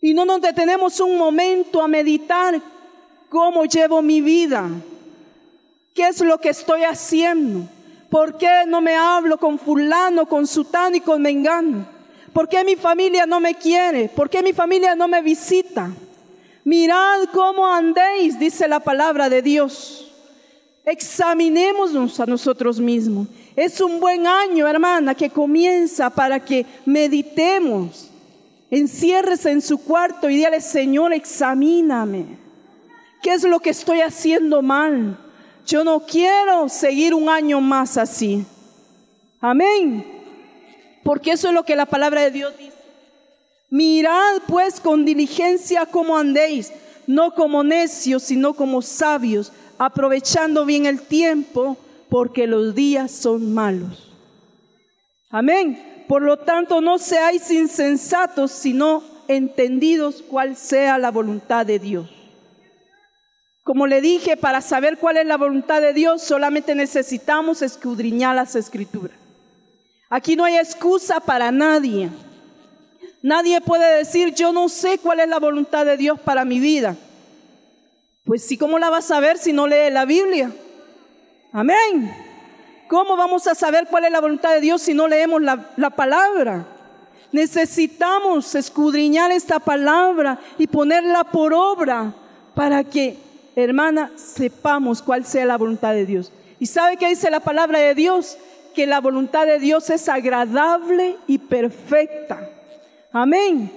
Y 0.01 0.13
no 0.13 0.25
nos 0.25 0.41
detenemos 0.41 0.99
un 0.99 1.17
momento 1.17 1.81
a 1.81 1.87
meditar 1.87 2.61
cómo 3.27 3.65
llevo 3.65 4.01
mi 4.01 4.21
vida. 4.21 4.69
¿Qué 5.93 6.07
es 6.07 6.21
lo 6.21 6.39
que 6.39 6.49
estoy 6.49 6.83
haciendo? 6.83 7.67
¿Por 8.09 8.37
qué 8.37 8.63
no 8.65 8.81
me 8.81 8.95
hablo 8.95 9.37
con 9.37 9.59
fulano, 9.59 10.25
con 10.27 10.47
sutano 10.47 10.95
y 10.95 11.01
con 11.01 11.21
mengano? 11.21 11.85
¿Por 12.33 12.47
qué 12.47 12.63
mi 12.63 12.75
familia 12.75 13.25
no 13.25 13.39
me 13.39 13.55
quiere? 13.55 14.07
¿Por 14.09 14.29
qué 14.29 14.41
mi 14.41 14.53
familia 14.53 14.95
no 14.95 15.07
me 15.07 15.21
visita? 15.21 15.91
Mirad 16.63 17.25
cómo 17.33 17.67
andéis, 17.67 18.39
dice 18.39 18.67
la 18.67 18.79
palabra 18.79 19.29
de 19.29 19.41
Dios. 19.41 20.11
Examinémonos 20.85 22.19
a 22.19 22.25
nosotros 22.25 22.79
mismos. 22.79 23.27
Es 23.55 23.81
un 23.81 23.99
buen 23.99 24.25
año, 24.25 24.67
hermana, 24.67 25.13
que 25.13 25.29
comienza 25.29 26.09
para 26.09 26.43
que 26.43 26.65
meditemos 26.85 28.08
Enciérrese 28.71 29.51
en 29.51 29.61
su 29.61 29.79
cuarto 29.79 30.29
y 30.29 30.35
dígale, 30.35 30.61
Señor, 30.61 31.13
examíname. 31.13 32.25
¿Qué 33.21 33.33
es 33.33 33.43
lo 33.43 33.59
que 33.59 33.71
estoy 33.71 34.01
haciendo 34.01 34.61
mal? 34.61 35.17
Yo 35.65 35.83
no 35.83 36.01
quiero 36.05 36.69
seguir 36.69 37.13
un 37.13 37.29
año 37.29 37.61
más 37.61 37.97
así. 37.97 38.45
Amén. 39.41 40.05
Porque 41.03 41.31
eso 41.31 41.47
es 41.47 41.53
lo 41.53 41.63
que 41.63 41.75
la 41.75 41.85
palabra 41.85 42.21
de 42.21 42.31
Dios 42.31 42.53
dice. 42.57 42.73
Mirad 43.69 44.41
pues 44.47 44.79
con 44.79 45.05
diligencia 45.05 45.85
cómo 45.85 46.17
andéis, 46.17 46.71
no 47.05 47.33
como 47.33 47.63
necios, 47.63 48.23
sino 48.23 48.53
como 48.53 48.81
sabios, 48.81 49.51
aprovechando 49.77 50.65
bien 50.65 50.85
el 50.85 51.01
tiempo, 51.01 51.77
porque 52.09 52.47
los 52.47 52.73
días 52.73 53.11
son 53.11 53.53
malos. 53.53 54.11
Amén. 55.29 55.88
Por 56.09 56.23
lo 56.23 56.37
tanto, 56.37 56.81
no 56.81 56.97
seáis 56.97 57.51
insensatos, 57.51 58.49
sino 58.49 59.03
entendidos 59.27 60.23
cuál 60.27 60.55
sea 60.55 60.97
la 60.97 61.11
voluntad 61.11 61.67
de 61.67 61.77
Dios. 61.77 62.09
Como 63.63 63.85
le 63.85 64.01
dije, 64.01 64.35
para 64.35 64.61
saber 64.61 64.97
cuál 64.97 65.17
es 65.17 65.27
la 65.27 65.37
voluntad 65.37 65.81
de 65.81 65.93
Dios, 65.93 66.23
solamente 66.23 66.73
necesitamos 66.73 67.61
escudriñar 67.61 68.33
las 68.33 68.55
escrituras. 68.55 69.15
Aquí 70.09 70.35
no 70.35 70.45
hay 70.45 70.57
excusa 70.57 71.19
para 71.19 71.51
nadie. 71.51 72.09
Nadie 73.21 73.61
puede 73.61 73.97
decir, 73.97 74.33
yo 74.33 74.51
no 74.51 74.67
sé 74.67 74.97
cuál 74.97 75.19
es 75.19 75.29
la 75.29 75.37
voluntad 75.37 75.85
de 75.85 75.95
Dios 75.95 76.19
para 76.19 76.43
mi 76.43 76.59
vida. 76.59 76.97
Pues 78.25 78.47
sí, 78.47 78.57
¿cómo 78.57 78.79
la 78.79 78.89
vas 78.89 79.05
a 79.05 79.09
saber 79.09 79.37
si 79.37 79.53
no 79.53 79.67
lee 79.67 79.91
la 79.91 80.05
Biblia? 80.05 80.51
Amén. 81.51 82.28
¿Cómo 82.89 83.15
vamos 83.15 83.45
a 83.45 83.53
saber 83.53 83.85
cuál 83.87 84.05
es 84.05 84.11
la 84.11 84.19
voluntad 84.19 84.51
de 84.51 84.61
Dios 84.61 84.81
si 84.81 84.95
no 84.95 85.07
leemos 85.07 85.43
la, 85.43 85.67
la 85.77 85.91
palabra? 85.91 86.65
Necesitamos 87.31 88.55
escudriñar 88.55 89.29
esta 89.29 89.59
palabra 89.59 90.39
y 90.57 90.65
ponerla 90.65 91.23
por 91.23 91.53
obra 91.53 92.11
para 92.55 92.83
que, 92.83 93.15
hermana, 93.55 94.09
sepamos 94.15 95.03
cuál 95.03 95.23
sea 95.23 95.45
la 95.45 95.59
voluntad 95.59 95.93
de 95.93 96.07
Dios. 96.07 96.31
¿Y 96.59 96.65
sabe 96.65 96.97
qué 96.97 97.09
dice 97.09 97.29
la 97.29 97.41
palabra 97.41 97.77
de 97.77 97.93
Dios? 97.93 98.39
Que 98.73 98.87
la 98.87 98.99
voluntad 98.99 99.45
de 99.45 99.59
Dios 99.59 99.87
es 99.91 100.09
agradable 100.09 101.15
y 101.27 101.37
perfecta. 101.37 102.49
Amén. 103.11 103.71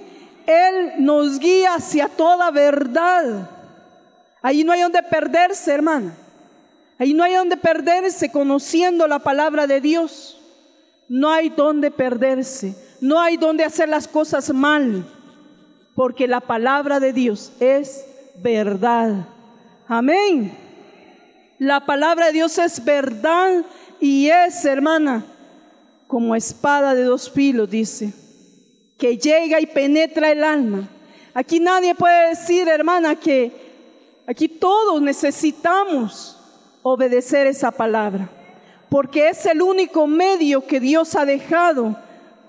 Él 0.47 0.93
nos 0.97 1.37
guía 1.37 1.75
hacia 1.75 2.07
toda 2.07 2.49
verdad. 2.49 3.47
Ahí 4.41 4.63
no 4.63 4.71
hay 4.73 4.81
donde 4.81 5.03
perderse, 5.03 5.71
hermana. 5.71 6.15
Ahí 6.97 7.13
no 7.13 7.23
hay 7.23 7.33
donde 7.33 7.57
perderse 7.57 8.31
conociendo 8.31 9.07
la 9.07 9.19
palabra 9.19 9.67
de 9.67 9.81
Dios. 9.81 10.39
No 11.09 11.31
hay 11.31 11.49
donde 11.49 11.91
perderse. 11.91 12.75
No 13.01 13.19
hay 13.19 13.37
donde 13.37 13.63
hacer 13.63 13.89
las 13.89 14.07
cosas 14.07 14.53
mal. 14.53 15.05
Porque 15.95 16.27
la 16.27 16.41
palabra 16.41 16.99
de 16.99 17.13
Dios 17.13 17.51
es 17.59 18.05
verdad. 18.41 19.27
Amén. 19.87 20.57
La 21.59 21.85
palabra 21.85 22.27
de 22.27 22.33
Dios 22.33 22.57
es 22.57 22.83
verdad 22.83 23.63
y 23.99 24.29
es, 24.29 24.65
hermana, 24.65 25.25
como 26.07 26.35
espada 26.35 26.93
de 26.93 27.03
dos 27.03 27.29
filos, 27.29 27.69
dice, 27.69 28.13
que 28.97 29.17
llega 29.17 29.61
y 29.61 29.65
penetra 29.65 30.31
el 30.31 30.43
alma. 30.43 30.89
Aquí 31.33 31.59
nadie 31.59 31.95
puede 31.95 32.29
decir, 32.29 32.67
hermana, 32.67 33.15
que 33.15 33.51
aquí 34.27 34.47
todos 34.47 35.01
necesitamos 35.01 36.37
obedecer 36.83 37.47
esa 37.47 37.71
palabra, 37.71 38.29
porque 38.89 39.29
es 39.29 39.45
el 39.45 39.61
único 39.61 40.05
medio 40.05 40.65
que 40.67 40.79
Dios 40.79 41.15
ha 41.15 41.25
dejado 41.25 41.97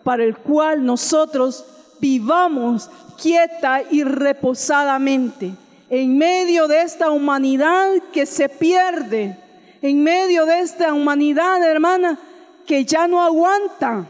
para 0.03 0.25
el 0.25 0.37
cual 0.37 0.85
nosotros 0.85 1.65
vivamos 2.01 2.91
quieta 3.17 3.83
y 3.91 4.05
reposadamente 4.05 5.55
en 5.89 6.19
medio 6.19 6.67
de 6.67 6.83
esta 6.83 7.11
humanidad 7.11 7.89
que 8.13 8.27
se 8.27 8.49
pierde, 8.49 9.39
en 9.81 10.03
medio 10.03 10.45
de 10.45 10.61
esta 10.61 10.93
humanidad, 10.93 11.63
hermana, 11.63 12.19
que 12.67 12.85
ya 12.85 13.07
no 13.07 13.23
aguanta. 13.23 14.07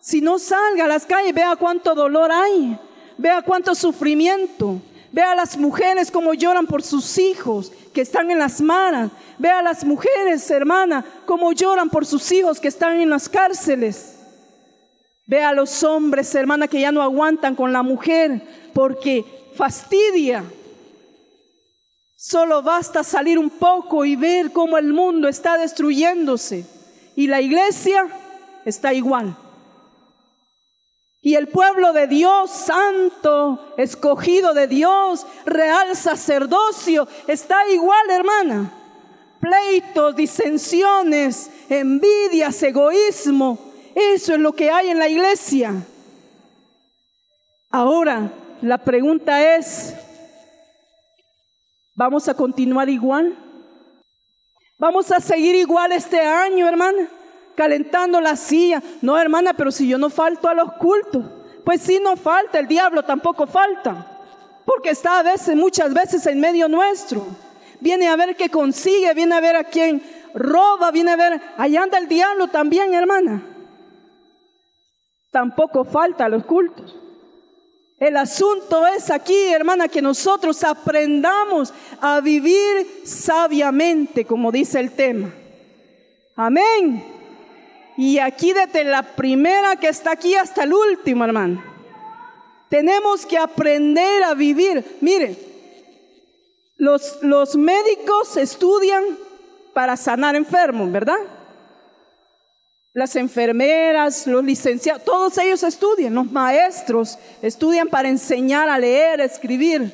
Si 0.00 0.20
no 0.20 0.38
salga 0.38 0.84
a 0.84 0.88
las 0.88 1.06
calles, 1.06 1.34
vea 1.34 1.56
cuánto 1.56 1.94
dolor 1.94 2.32
hay, 2.32 2.76
vea 3.16 3.42
cuánto 3.42 3.74
sufrimiento, 3.74 4.80
vea 5.12 5.34
las 5.34 5.56
mujeres 5.56 6.10
como 6.10 6.34
lloran 6.34 6.66
por 6.66 6.82
sus 6.82 7.18
hijos 7.18 7.70
que 7.98 8.02
están 8.02 8.30
en 8.30 8.38
las 8.38 8.60
maras, 8.60 9.10
vea 9.38 9.58
a 9.58 9.62
las 9.62 9.84
mujeres, 9.84 10.48
hermana, 10.52 11.04
como 11.26 11.50
lloran 11.50 11.90
por 11.90 12.06
sus 12.06 12.30
hijos 12.30 12.60
que 12.60 12.68
están 12.68 13.00
en 13.00 13.10
las 13.10 13.28
cárceles. 13.28 14.14
Ve 15.26 15.42
a 15.42 15.52
los 15.52 15.82
hombres, 15.82 16.32
hermana, 16.36 16.68
que 16.68 16.80
ya 16.80 16.92
no 16.92 17.02
aguantan 17.02 17.56
con 17.56 17.72
la 17.72 17.82
mujer 17.82 18.40
porque 18.72 19.24
fastidia. 19.56 20.44
Solo 22.14 22.62
basta 22.62 23.02
salir 23.02 23.36
un 23.36 23.50
poco 23.50 24.04
y 24.04 24.14
ver 24.14 24.52
cómo 24.52 24.78
el 24.78 24.92
mundo 24.92 25.26
está 25.26 25.58
destruyéndose 25.58 26.66
y 27.16 27.26
la 27.26 27.40
iglesia 27.40 28.06
está 28.64 28.94
igual. 28.94 29.36
Y 31.20 31.34
el 31.34 31.48
pueblo 31.48 31.92
de 31.92 32.06
Dios, 32.06 32.50
santo, 32.50 33.74
escogido 33.76 34.54
de 34.54 34.66
Dios, 34.68 35.26
real 35.44 35.96
sacerdocio, 35.96 37.08
está 37.26 37.56
igual, 37.70 38.10
hermana. 38.10 38.72
Pleitos, 39.40 40.16
disensiones, 40.16 41.50
envidias, 41.68 42.62
egoísmo. 42.62 43.58
Eso 43.94 44.34
es 44.34 44.40
lo 44.40 44.52
que 44.52 44.70
hay 44.70 44.90
en 44.90 44.98
la 44.98 45.08
iglesia. 45.08 45.74
Ahora, 47.70 48.32
la 48.62 48.78
pregunta 48.78 49.56
es, 49.56 49.94
¿Vamos 51.98 52.28
a 52.28 52.34
continuar 52.34 52.88
igual? 52.88 53.36
¿Vamos 54.78 55.10
a 55.10 55.18
seguir 55.18 55.56
igual 55.56 55.90
este 55.90 56.20
año, 56.20 56.68
hermana? 56.68 57.08
Calentando 57.58 58.20
la 58.20 58.36
silla. 58.36 58.80
No, 59.02 59.18
hermana, 59.18 59.52
pero 59.52 59.72
si 59.72 59.88
yo 59.88 59.98
no 59.98 60.10
falto 60.10 60.46
a 60.46 60.54
los 60.54 60.74
cultos. 60.74 61.24
Pues 61.64 61.80
sí, 61.80 61.98
no 62.00 62.16
falta, 62.16 62.60
el 62.60 62.68
diablo 62.68 63.02
tampoco 63.02 63.48
falta. 63.48 64.06
Porque 64.64 64.90
está 64.90 65.18
a 65.18 65.24
veces, 65.24 65.56
muchas 65.56 65.92
veces 65.92 66.24
en 66.28 66.38
medio 66.38 66.68
nuestro. 66.68 67.26
Viene 67.80 68.06
a 68.06 68.14
ver 68.14 68.36
qué 68.36 68.48
consigue, 68.48 69.12
viene 69.12 69.34
a 69.34 69.40
ver 69.40 69.56
a 69.56 69.64
quién 69.64 70.00
roba, 70.34 70.92
viene 70.92 71.10
a 71.10 71.16
ver, 71.16 71.42
allá 71.56 71.82
anda 71.82 71.98
el 71.98 72.06
diablo 72.06 72.46
también, 72.46 72.94
hermana. 72.94 73.42
Tampoco 75.32 75.84
falta 75.84 76.26
a 76.26 76.28
los 76.28 76.44
cultos. 76.44 76.94
El 77.98 78.18
asunto 78.18 78.86
es 78.86 79.10
aquí, 79.10 79.48
hermana, 79.48 79.88
que 79.88 80.00
nosotros 80.00 80.62
aprendamos 80.62 81.74
a 82.00 82.20
vivir 82.20 83.02
sabiamente, 83.04 84.24
como 84.24 84.52
dice 84.52 84.78
el 84.78 84.92
tema. 84.92 85.34
Amén. 86.36 87.17
Y 87.98 88.20
aquí 88.20 88.52
desde 88.52 88.84
la 88.84 89.02
primera 89.02 89.74
que 89.74 89.88
está 89.88 90.12
aquí 90.12 90.36
hasta 90.36 90.62
el 90.62 90.72
último, 90.72 91.24
hermano. 91.24 91.60
Tenemos 92.68 93.26
que 93.26 93.36
aprender 93.36 94.22
a 94.22 94.34
vivir. 94.34 94.84
Mire, 95.00 95.36
los, 96.76 97.18
los 97.22 97.56
médicos 97.56 98.36
estudian 98.36 99.02
para 99.74 99.96
sanar 99.96 100.36
enfermos, 100.36 100.92
¿verdad? 100.92 101.18
las 102.94 103.14
enfermeras, 103.16 104.26
los 104.26 104.44
licenciados, 104.44 105.04
todos 105.04 105.38
ellos 105.38 105.62
estudian, 105.62 106.14
los 106.14 106.30
maestros 106.32 107.18
estudian 107.42 107.88
para 107.88 108.08
enseñar 108.08 108.68
a 108.68 108.78
leer, 108.78 109.20
a 109.20 109.24
escribir. 109.24 109.92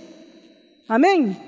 Amén. 0.89 1.39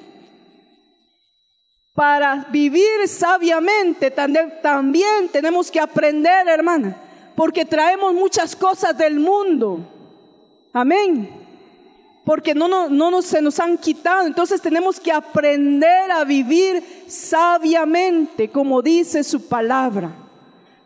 Para 1.97 2.47
vivir 2.51 3.09
sabiamente 3.09 4.13
también 4.13 5.29
tenemos 5.33 5.69
que 5.69 5.81
aprender, 5.81 6.47
hermana, 6.47 6.97
porque 7.35 7.65
traemos 7.65 8.15
muchas 8.15 8.55
cosas 8.55 8.97
del 8.97 9.19
mundo. 9.19 9.81
Amén. 10.73 11.29
Porque 12.25 12.55
no, 12.55 12.69
no, 12.69 12.89
no 12.89 13.11
nos, 13.11 13.25
se 13.25 13.43
nos 13.43 13.59
han 13.59 13.79
quitado. 13.79 14.29
Entonces 14.29 14.61
tenemos 14.61 15.01
que 15.01 15.11
aprender 15.11 16.13
a 16.13 16.23
vivir 16.23 17.05
sabiamente, 17.09 18.49
como 18.49 18.81
dice 18.81 19.25
su 19.25 19.49
palabra 19.49 20.13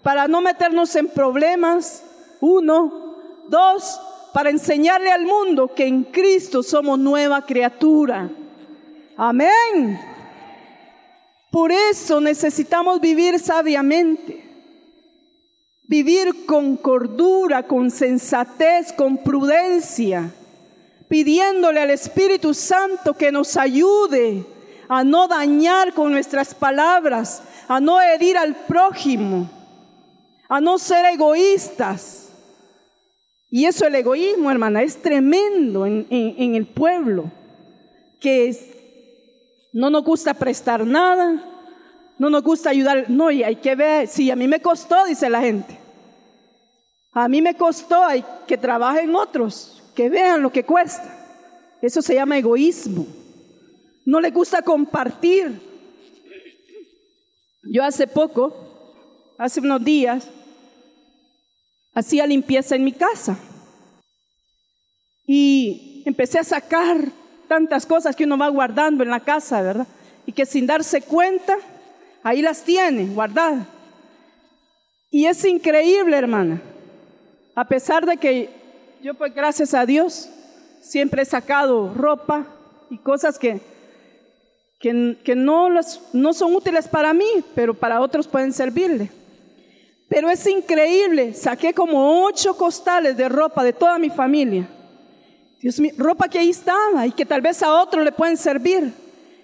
para 0.03 0.29
no 0.29 0.41
meternos 0.41 0.95
en 0.97 1.09
problemas, 1.09 2.03
uno, 2.41 3.15
dos, 3.49 4.01
para 4.33 4.51
enseñarle 4.51 5.11
al 5.11 5.27
mundo 5.27 5.75
que 5.75 5.87
en 5.87 6.05
Cristo 6.05 6.63
somos 6.63 6.99
nueva 6.99 7.45
criatura. 7.45 8.29
Amén. 9.17 10.01
Por 11.51 11.73
eso 11.73 12.21
necesitamos 12.21 13.01
vivir 13.01 13.39
sabiamente, 13.39 14.45
vivir 15.85 16.47
con 16.47 16.77
cordura, 16.77 17.65
con 17.65 17.91
sensatez, 17.91 18.93
con 18.93 19.19
prudencia, 19.19 20.33
pidiéndole 21.09 21.81
al 21.81 21.91
Espíritu 21.91 22.55
Santo 22.55 23.15
que 23.15 23.33
nos 23.33 23.57
ayude 23.57 24.45
a 24.89 25.03
no 25.05 25.27
dañar 25.27 25.93
con 25.93 26.13
nuestras 26.13 26.55
palabras, 26.55 27.43
a 27.67 27.81
no 27.81 28.01
herir 28.01 28.37
al 28.39 28.55
prójimo 28.55 29.51
a 30.51 30.61
no 30.61 30.79
ser 30.79 31.07
egoístas. 31.07 32.33
Y 33.49 33.65
eso 33.65 33.87
el 33.87 33.95
egoísmo, 33.95 34.51
hermana, 34.51 34.83
es 34.83 35.01
tremendo 35.01 35.87
en, 35.87 36.07
el 36.11 36.67
pueblo, 36.67 37.31
que 38.19 38.49
No 39.73 39.91
nos 39.91 40.05
gusta 40.05 40.35
prestar 40.35 40.85
nada, 40.87 41.45
no 42.19 42.31
nos 42.31 42.43
gusta 42.43 42.71
ayudar. 42.71 43.09
No, 43.09 43.31
y 43.31 43.43
hay 43.43 43.57
que 43.57 43.75
ver, 43.75 44.09
si 44.09 44.31
a 44.31 44.37
mí 44.37 44.49
me 44.49 44.61
costó, 44.61 45.05
dice 45.07 45.31
la 45.31 45.41
gente. 45.41 45.79
A 47.13 47.29
mí 47.29 47.43
me 47.43 47.55
costó, 47.55 48.05
hay 48.05 48.25
que 48.47 48.57
trabajen 48.57 49.15
otros, 49.15 49.83
que 49.95 50.09
vean 50.09 50.43
lo 50.43 50.51
que 50.51 50.65
cuesta. 50.65 51.17
Eso 51.83 52.03
se 52.03 52.15
llama 52.15 52.39
egoísmo. 52.39 53.07
No 54.05 54.21
le 54.21 54.31
gusta 54.31 54.63
compartir. 54.63 55.61
Yo 57.63 57.85
hace 57.85 58.07
poco, 58.07 58.55
hace 59.39 59.61
unos 59.61 59.85
días, 59.85 60.29
hacía 61.95 62.27
limpieza 62.27 62.77
en 62.77 62.85
mi 62.85 62.93
casa. 62.93 63.39
Y 65.27 66.03
empecé 66.07 66.39
a 66.39 66.45
sacar 66.45 67.13
tantas 67.51 67.85
cosas 67.85 68.15
que 68.15 68.23
uno 68.23 68.39
va 68.39 68.47
guardando 68.47 69.03
en 69.03 69.11
la 69.11 69.19
casa, 69.19 69.61
¿verdad? 69.61 69.89
Y 70.25 70.31
que 70.31 70.47
sin 70.47 70.69
darse 70.69 71.03
cuenta, 71.03 71.57
ahí 72.23 72.43
las 72.43 72.63
tiene 72.63 73.07
guardadas. 73.07 73.67
Y 75.11 75.27
es 75.27 75.45
increíble, 75.45 76.17
hermana. 76.17 76.63
A 77.57 77.67
pesar 77.67 78.07
de 78.07 78.19
que 78.19 78.51
yo, 79.03 79.15
pues 79.15 79.35
gracias 79.35 79.75
a 79.75 79.85
Dios, 79.85 80.31
siempre 80.81 81.23
he 81.23 81.25
sacado 81.25 81.93
ropa 81.93 82.47
y 82.89 82.99
cosas 82.99 83.37
que, 83.37 83.61
que, 84.79 85.35
no, 85.35 85.71
no 86.13 86.33
son 86.33 86.55
útiles 86.55 86.87
para 86.87 87.13
mí, 87.13 87.45
pero 87.57 87.75
para 87.75 88.01
otros 88.01 88.29
pueden 88.29 88.53
servirle. 88.53 89.11
Pero 90.09 90.31
es 90.31 90.47
increíble, 90.47 91.35
saqué 91.35 91.75
como 91.75 92.25
ocho 92.25 92.57
costales 92.57 93.17
de 93.17 93.29
ropa 93.29 93.65
de 93.65 93.73
toda 93.73 93.99
mi 93.99 94.09
familia. 94.09 94.69
Dios 95.61 95.79
mío, 95.79 95.93
ropa 95.99 96.29
que 96.29 96.39
ahí 96.39 96.51
estaba 96.51 97.07
y 97.07 97.13
que 97.13 97.27
tal 97.27 97.43
vez 97.43 97.63
a 97.63 97.81
otros 97.81 98.03
le 98.03 98.13
pueden 98.13 98.37
servir. 98.37 98.93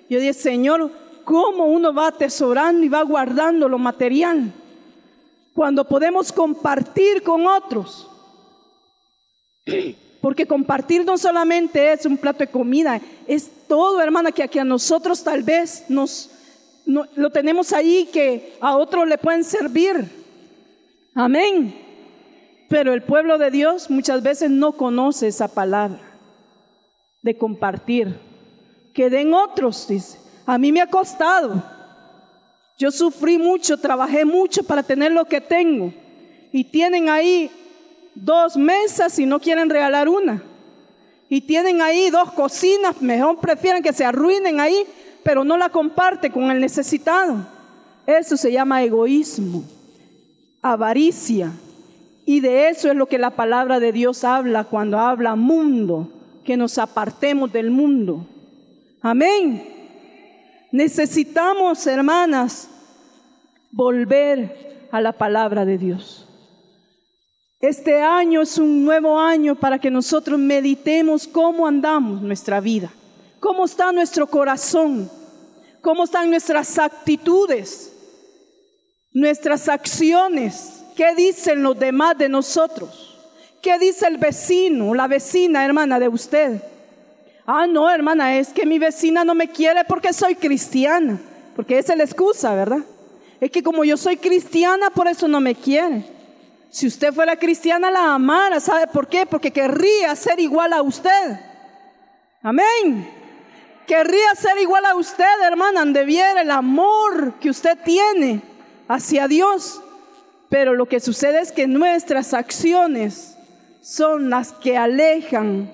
Yo 0.09 0.18
dije, 0.18 0.33
Señor, 0.33 0.90
¿cómo 1.24 1.66
uno 1.66 1.92
va 1.92 2.09
atesorando 2.09 2.85
y 2.85 2.88
va 2.88 3.02
guardando 3.02 3.68
lo 3.68 3.79
material? 3.79 4.50
Cuando 5.55 5.87
podemos 5.87 6.33
compartir 6.33 7.22
con 7.22 7.46
otros. 7.46 8.09
Porque 10.22 10.46
compartir 10.46 11.05
no 11.05 11.18
solamente 11.18 11.92
es 11.92 12.07
un 12.07 12.16
plato 12.16 12.40
de 12.40 12.48
comida, 12.48 13.00
es 13.29 13.48
todo, 13.68 14.00
hermana, 14.00 14.33
que, 14.33 14.42
aquí 14.42 14.59
a 14.59 14.64
nosotros 14.64 15.22
tal 15.22 15.42
vez 15.42 15.85
nos, 15.88 16.31
lo 16.85 17.31
tenemos 17.31 17.72
ahí 17.72 18.09
que 18.12 18.57
a 18.61 18.76
otros 18.76 19.07
le 19.07 19.18
pueden 19.18 19.44
servir. 19.44 20.05
Amén. 21.14 21.86
Pero 22.68 22.92
el 22.92 23.02
pueblo 23.02 23.38
de 23.38 23.50
Dios 23.50 23.90
muchas 23.90 24.22
veces 24.22 24.50
no 24.50 24.72
conoce 24.72 25.29
esa 25.29 25.48
palabra 25.48 26.00
de 27.22 27.37
compartir. 27.37 28.18
Que 28.92 29.11
den 29.11 29.35
otros, 29.35 29.87
dice. 29.88 30.18
A 30.46 30.59
mí 30.59 30.72
me 30.72 30.81
ha 30.81 30.87
costado. 30.87 31.62
Yo 32.79 32.90
sufrí 32.90 33.38
mucho, 33.38 33.79
trabajé 33.79 34.24
mucho 34.24 34.62
para 34.62 34.83
tener 34.83 35.12
lo 35.12 35.24
que 35.24 35.40
tengo. 35.40 35.92
Y 36.52 36.64
tienen 36.64 37.09
ahí 37.09 37.50
dos 38.14 38.57
mesas 38.57 39.18
y 39.18 39.26
no 39.26 39.40
quieren 39.40 39.70
regalar 39.70 40.09
una. 40.09 40.42
Y 41.29 41.40
tienen 41.40 41.83
ahí 41.83 42.11
dos 42.11 42.33
cocinas, 42.33 43.00
mejor 43.00 43.40
prefieren 43.40 43.83
que 43.83 43.92
se 43.92 44.05
arruinen 44.05 44.61
ahí, 44.61 44.85
pero 45.22 45.44
no 45.44 45.57
la 45.57 45.68
comparte 45.68 46.31
con 46.31 46.50
el 46.50 46.61
necesitado. 46.61 47.46
Eso 48.07 48.37
se 48.37 48.52
llama 48.52 48.83
egoísmo 48.85 49.64
avaricia. 50.72 51.52
Y 52.26 52.40
de 52.40 52.68
eso 52.68 52.90
es 52.90 52.94
lo 52.94 53.06
que 53.06 53.16
la 53.16 53.30
palabra 53.30 53.80
de 53.80 53.92
Dios 53.92 54.24
habla 54.24 54.64
cuando 54.64 54.98
habla 54.98 55.34
mundo, 55.36 56.10
que 56.44 56.58
nos 56.58 56.76
apartemos 56.76 57.50
del 57.50 57.70
mundo. 57.70 58.26
Amén. 59.00 59.62
Necesitamos, 60.72 61.86
hermanas, 61.86 62.68
volver 63.70 64.88
a 64.90 65.00
la 65.00 65.12
palabra 65.12 65.64
de 65.64 65.78
Dios. 65.78 66.28
Este 67.60 68.02
año 68.02 68.42
es 68.42 68.58
un 68.58 68.84
nuevo 68.84 69.18
año 69.18 69.54
para 69.54 69.78
que 69.78 69.90
nosotros 69.90 70.38
meditemos 70.38 71.26
cómo 71.26 71.66
andamos 71.66 72.20
nuestra 72.20 72.60
vida, 72.60 72.90
cómo 73.40 73.64
está 73.64 73.92
nuestro 73.92 74.26
corazón, 74.26 75.10
cómo 75.80 76.04
están 76.04 76.28
nuestras 76.28 76.78
actitudes 76.78 77.92
nuestras 79.16 79.70
acciones, 79.70 80.75
qué 80.96 81.14
dicen 81.14 81.62
los 81.62 81.78
demás 81.78 82.16
de 82.18 82.28
nosotros, 82.28 83.16
qué 83.62 83.78
dice 83.78 84.06
el 84.06 84.16
vecino, 84.16 84.94
la 84.94 85.06
vecina, 85.06 85.64
hermana 85.64 86.00
de 86.00 86.09
usted. 86.09 86.62
Ah, 87.46 87.66
no, 87.66 87.88
hermana, 87.88 88.37
es 88.37 88.48
que 88.48 88.66
mi 88.66 88.78
vecina 88.78 89.22
no 89.22 89.35
me 89.35 89.48
quiere 89.48 89.85
porque 89.85 90.12
soy 90.12 90.35
cristiana, 90.35 91.20
porque 91.54 91.78
esa 91.78 91.92
es 91.92 91.98
la 91.98 92.04
excusa, 92.04 92.54
¿verdad? 92.54 92.80
Es 93.40 93.50
que 93.50 93.62
como 93.62 93.85
yo 93.85 93.96
soy 93.96 94.16
cristiana, 94.16 94.90
por 94.90 95.06
eso 95.06 95.28
no 95.28 95.40
me 95.40 95.54
quiere. 95.54 96.04
Si 96.70 96.87
usted 96.87 97.12
fuera 97.12 97.37
cristiana, 97.37 97.90
la 97.90 98.14
amara, 98.14 98.59
¿sabe 98.59 98.87
por 98.87 99.06
qué? 99.06 99.26
Porque 99.26 99.52
querría 99.52 100.16
ser 100.16 100.40
igual 100.40 100.72
a 100.72 100.82
usted. 100.82 101.38
Amén. 102.42 103.09
Querría 103.87 104.35
ser 104.35 104.59
igual 104.59 104.85
a 104.85 104.96
usted, 104.96 105.24
hermana, 105.44 105.80
donde 105.80 106.04
viera 106.04 106.40
el 106.40 106.50
amor 106.50 107.35
que 107.40 107.50
usted 107.50 107.78
tiene 107.85 108.42
hacia 108.88 109.28
Dios. 109.28 109.80
Pero 110.48 110.74
lo 110.74 110.87
que 110.87 111.00
sucede 111.00 111.40
es 111.40 111.52
que 111.52 111.66
nuestras 111.66 112.35
acciones 112.35 113.37
son 113.82 114.30
las 114.30 114.52
que 114.52 114.76
alejan 114.76 115.72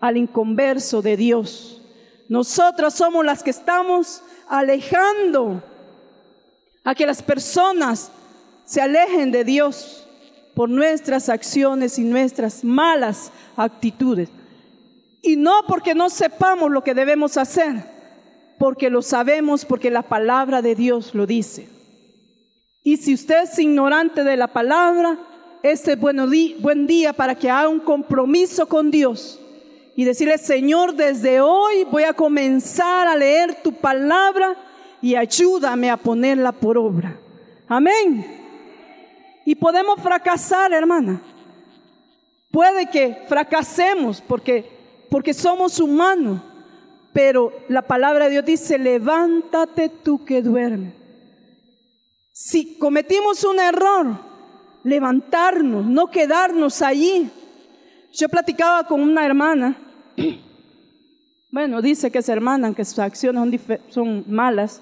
al 0.00 0.16
inconverso 0.16 1.02
de 1.02 1.16
Dios. 1.16 1.80
Nosotros 2.28 2.94
somos 2.94 3.24
las 3.24 3.42
que 3.42 3.50
estamos 3.50 4.22
alejando 4.48 5.62
a 6.84 6.94
que 6.94 7.06
las 7.06 7.22
personas 7.22 8.10
se 8.64 8.80
alejen 8.80 9.30
de 9.30 9.44
Dios 9.44 10.06
por 10.54 10.68
nuestras 10.68 11.28
acciones 11.28 11.98
y 11.98 12.04
nuestras 12.04 12.64
malas 12.64 13.30
actitudes. 13.56 14.28
Y 15.22 15.36
no 15.36 15.52
porque 15.66 15.94
no 15.94 16.10
sepamos 16.10 16.70
lo 16.70 16.82
que 16.82 16.94
debemos 16.94 17.36
hacer, 17.36 17.84
porque 18.58 18.90
lo 18.90 19.02
sabemos, 19.02 19.64
porque 19.64 19.90
la 19.90 20.02
palabra 20.02 20.62
de 20.62 20.74
Dios 20.74 21.14
lo 21.14 21.26
dice. 21.26 21.68
Y 22.84 22.96
si 22.96 23.14
usted 23.14 23.44
es 23.44 23.58
ignorante 23.58 24.24
de 24.24 24.36
la 24.36 24.48
palabra, 24.48 25.16
este 25.62 25.92
es 25.92 26.00
buen 26.00 26.86
día 26.86 27.12
para 27.12 27.36
que 27.36 27.48
haga 27.48 27.68
un 27.68 27.78
compromiso 27.78 28.66
con 28.66 28.90
Dios 28.90 29.38
y 29.94 30.04
decirle, 30.04 30.36
Señor, 30.38 30.94
desde 30.94 31.40
hoy 31.40 31.84
voy 31.84 32.02
a 32.02 32.12
comenzar 32.12 33.06
a 33.06 33.14
leer 33.14 33.62
tu 33.62 33.72
palabra 33.72 34.56
y 35.00 35.14
ayúdame 35.14 35.90
a 35.90 35.96
ponerla 35.96 36.50
por 36.50 36.76
obra. 36.76 37.16
Amén. 37.68 38.26
Y 39.44 39.54
podemos 39.54 40.00
fracasar, 40.00 40.72
hermana. 40.72 41.20
Puede 42.50 42.86
que 42.86 43.16
fracasemos 43.28 44.20
porque, 44.20 44.68
porque 45.08 45.34
somos 45.34 45.78
humanos, 45.78 46.40
pero 47.12 47.52
la 47.68 47.82
palabra 47.82 48.24
de 48.24 48.32
Dios 48.32 48.44
dice, 48.44 48.78
levántate 48.78 49.88
tú 49.88 50.24
que 50.24 50.42
duermes 50.42 51.01
si 52.32 52.78
cometimos 52.78 53.44
un 53.44 53.60
error, 53.60 54.16
levantarnos, 54.84 55.84
no 55.84 56.10
quedarnos 56.10 56.80
allí. 56.80 57.30
Yo 58.12 58.28
platicaba 58.28 58.86
con 58.86 59.00
una 59.00 59.24
hermana, 59.24 59.76
bueno, 61.50 61.82
dice 61.82 62.10
que 62.10 62.18
es 62.18 62.28
hermana, 62.28 62.66
aunque 62.66 62.84
sus 62.84 62.98
acciones 62.98 63.60
son, 63.90 64.24
malas, 64.28 64.80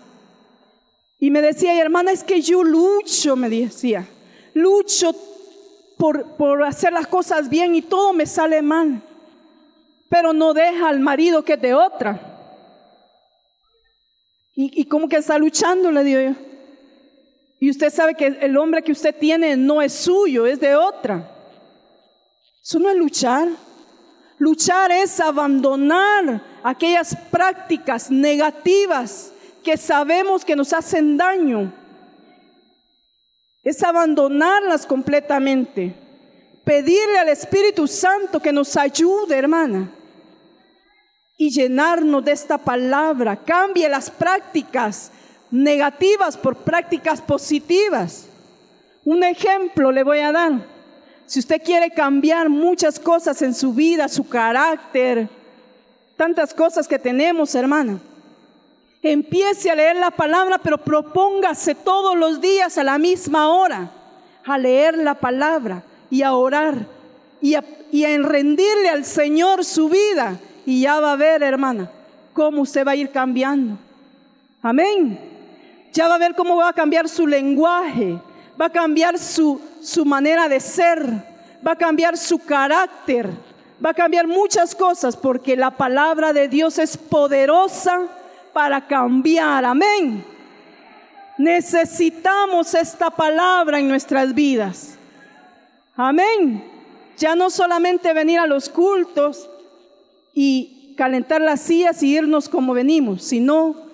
y 1.18 1.30
me 1.30 1.42
decía, 1.42 1.78
hermana, 1.78 2.12
es 2.12 2.24
que 2.24 2.40
yo 2.40 2.62
lucho, 2.62 3.36
me 3.36 3.50
decía, 3.50 4.06
lucho 4.54 5.14
por, 5.98 6.36
por 6.36 6.64
hacer 6.64 6.92
las 6.92 7.08
cosas 7.08 7.50
bien 7.50 7.74
y 7.74 7.82
todo 7.82 8.12
me 8.12 8.26
sale 8.26 8.62
mal, 8.62 9.02
pero 10.08 10.32
no 10.32 10.54
deja 10.54 10.88
al 10.88 11.00
marido 11.00 11.44
que 11.44 11.54
es 11.54 11.60
de 11.60 11.74
otra. 11.74 12.26
¿Y, 14.54 14.80
y 14.80 14.84
cómo 14.86 15.08
que 15.08 15.16
está 15.16 15.38
luchando? 15.38 15.90
Le 15.90 16.04
digo 16.04 16.20
yo. 16.20 16.49
Y 17.60 17.68
usted 17.68 17.92
sabe 17.92 18.14
que 18.14 18.26
el 18.26 18.56
hombre 18.56 18.82
que 18.82 18.90
usted 18.90 19.14
tiene 19.14 19.54
no 19.54 19.82
es 19.82 19.92
suyo, 19.92 20.46
es 20.46 20.58
de 20.58 20.74
otra. 20.74 21.30
Eso 22.64 22.78
no 22.78 22.88
es 22.88 22.96
luchar. 22.96 23.48
Luchar 24.38 24.90
es 24.90 25.20
abandonar 25.20 26.42
aquellas 26.62 27.14
prácticas 27.30 28.10
negativas 28.10 29.32
que 29.62 29.76
sabemos 29.76 30.42
que 30.42 30.56
nos 30.56 30.72
hacen 30.72 31.18
daño. 31.18 31.70
Es 33.62 33.82
abandonarlas 33.82 34.86
completamente. 34.86 35.94
Pedirle 36.64 37.18
al 37.18 37.28
Espíritu 37.28 37.86
Santo 37.86 38.40
que 38.40 38.54
nos 38.54 38.74
ayude, 38.78 39.36
hermana. 39.36 39.90
Y 41.36 41.50
llenarnos 41.50 42.24
de 42.24 42.32
esta 42.32 42.56
palabra. 42.56 43.36
Cambie 43.36 43.86
las 43.90 44.10
prácticas 44.10 45.12
negativas 45.50 46.36
por 46.36 46.56
prácticas 46.56 47.20
positivas. 47.20 48.26
Un 49.04 49.24
ejemplo 49.24 49.92
le 49.92 50.02
voy 50.02 50.20
a 50.20 50.32
dar. 50.32 50.52
Si 51.26 51.38
usted 51.38 51.62
quiere 51.62 51.90
cambiar 51.90 52.48
muchas 52.48 52.98
cosas 52.98 53.40
en 53.42 53.54
su 53.54 53.72
vida, 53.72 54.08
su 54.08 54.28
carácter, 54.28 55.28
tantas 56.16 56.52
cosas 56.52 56.88
que 56.88 56.98
tenemos, 56.98 57.54
hermana, 57.54 58.00
Empiece 59.02 59.70
a 59.70 59.74
leer 59.74 59.96
la 59.96 60.10
palabra, 60.10 60.58
pero 60.58 60.76
propóngase 60.76 61.74
todos 61.74 62.16
los 62.16 62.40
días 62.40 62.76
a 62.76 62.84
la 62.84 62.98
misma 62.98 63.48
hora 63.48 63.90
a 64.44 64.58
leer 64.58 64.98
la 64.98 65.14
palabra 65.14 65.82
y 66.10 66.22
a 66.22 66.34
orar 66.34 66.86
y 67.40 67.54
a, 67.54 67.62
rendirle 68.18 68.90
al 68.90 69.06
Señor 69.06 69.64
su 69.64 69.88
vida. 69.88 70.38
Y 70.66 70.82
ya 70.82 71.00
va 71.00 71.12
a 71.12 71.16
ver, 71.16 71.42
hermana, 71.42 71.90
cómo 72.34 72.60
usted 72.60 72.86
va 72.86 72.92
a 72.92 72.96
ir 72.96 73.10
cambiando. 73.10 73.78
Amén. 74.60 75.29
Ya 75.92 76.08
va 76.08 76.14
a 76.14 76.18
ver 76.18 76.34
cómo 76.34 76.56
va 76.56 76.68
a 76.68 76.72
cambiar 76.72 77.08
su 77.08 77.26
lenguaje, 77.26 78.18
va 78.60 78.66
a 78.66 78.70
cambiar 78.70 79.18
su, 79.18 79.60
su 79.82 80.04
manera 80.04 80.48
de 80.48 80.60
ser, 80.60 81.04
va 81.66 81.72
a 81.72 81.76
cambiar 81.76 82.16
su 82.16 82.38
carácter, 82.38 83.28
va 83.84 83.90
a 83.90 83.94
cambiar 83.94 84.26
muchas 84.26 84.74
cosas 84.74 85.16
porque 85.16 85.56
la 85.56 85.70
palabra 85.70 86.32
de 86.32 86.48
Dios 86.48 86.78
es 86.78 86.96
poderosa 86.96 88.02
para 88.52 88.86
cambiar. 88.86 89.64
Amén. 89.64 90.24
Necesitamos 91.38 92.74
esta 92.74 93.10
palabra 93.10 93.78
en 93.78 93.88
nuestras 93.88 94.34
vidas. 94.34 94.96
Amén. 95.96 96.62
Ya 97.18 97.34
no 97.34 97.50
solamente 97.50 98.12
venir 98.12 98.38
a 98.38 98.46
los 98.46 98.68
cultos 98.68 99.48
y 100.34 100.94
calentar 100.96 101.40
las 101.40 101.60
sillas 101.60 102.02
y 102.02 102.16
irnos 102.16 102.48
como 102.48 102.74
venimos, 102.74 103.24
sino 103.24 103.89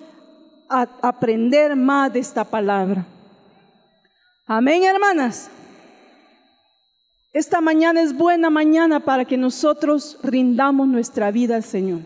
a 0.69 0.87
aprender 1.01 1.75
más 1.75 2.11
de 2.13 2.19
esta 2.19 2.43
palabra. 2.43 3.05
Amén, 4.45 4.83
hermanas. 4.83 5.49
Esta 7.33 7.61
mañana 7.61 8.01
es 8.01 8.13
buena 8.15 8.49
mañana 8.49 8.99
para 8.99 9.25
que 9.25 9.37
nosotros 9.37 10.17
rindamos 10.23 10.87
nuestra 10.87 11.29
vida 11.31 11.55
al 11.55 11.63
Señor. 11.63 11.99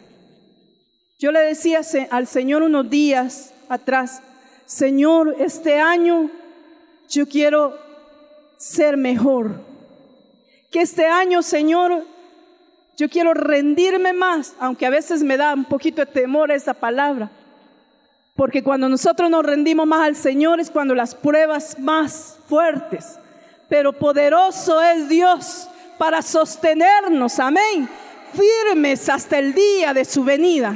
Yo 1.19 1.31
le 1.31 1.39
decía 1.39 1.81
al 2.09 2.27
Señor 2.27 2.63
unos 2.63 2.89
días 2.89 3.53
atrás, 3.69 4.21
Señor, 4.65 5.35
este 5.39 5.79
año 5.79 6.29
yo 7.09 7.27
quiero 7.27 7.77
ser 8.57 8.97
mejor. 8.97 9.61
Que 10.71 10.81
este 10.81 11.05
año, 11.05 11.41
Señor, 11.43 12.05
yo 12.97 13.09
quiero 13.09 13.33
rendirme 13.33 14.13
más, 14.13 14.55
aunque 14.59 14.85
a 14.85 14.89
veces 14.89 15.23
me 15.23 15.37
da 15.37 15.53
un 15.53 15.65
poquito 15.65 16.01
de 16.03 16.11
temor 16.11 16.51
esa 16.51 16.73
palabra. 16.73 17.29
Porque 18.41 18.63
cuando 18.63 18.89
nosotros 18.89 19.29
nos 19.29 19.45
rendimos 19.45 19.85
más 19.85 20.01
al 20.01 20.15
Señor 20.15 20.59
es 20.59 20.71
cuando 20.71 20.95
las 20.95 21.13
pruebas 21.13 21.77
más 21.77 22.39
fuertes. 22.49 23.19
Pero 23.69 23.93
poderoso 23.93 24.81
es 24.81 25.07
Dios 25.07 25.67
para 25.99 26.23
sostenernos, 26.23 27.37
amén, 27.37 27.87
firmes 28.33 29.09
hasta 29.09 29.37
el 29.37 29.53
día 29.53 29.93
de 29.93 30.05
su 30.05 30.23
venida. 30.23 30.75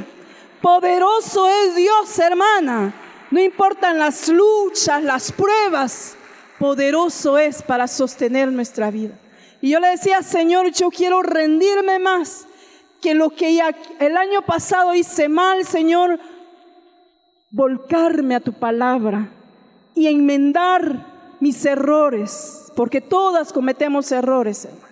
Poderoso 0.62 1.48
es 1.48 1.74
Dios, 1.74 2.16
hermana. 2.20 2.94
No 3.32 3.40
importan 3.40 3.98
las 3.98 4.28
luchas, 4.28 5.02
las 5.02 5.32
pruebas. 5.32 6.14
Poderoso 6.60 7.36
es 7.36 7.64
para 7.64 7.88
sostener 7.88 8.52
nuestra 8.52 8.92
vida. 8.92 9.14
Y 9.60 9.70
yo 9.70 9.80
le 9.80 9.88
decía, 9.88 10.22
Señor, 10.22 10.70
yo 10.70 10.88
quiero 10.90 11.20
rendirme 11.20 11.98
más 11.98 12.46
que 13.02 13.12
lo 13.14 13.30
que 13.30 13.60
el 13.98 14.16
año 14.16 14.42
pasado 14.42 14.94
hice 14.94 15.28
mal, 15.28 15.66
Señor, 15.66 16.20
volcarme 17.50 18.34
a 18.34 18.40
tu 18.40 18.52
palabra 18.52 19.30
y 19.94 20.06
enmendar 20.06 21.16
mis 21.40 21.64
errores, 21.64 22.72
porque 22.76 23.00
todas 23.00 23.52
cometemos 23.52 24.10
errores, 24.12 24.64
hermano. 24.64 24.86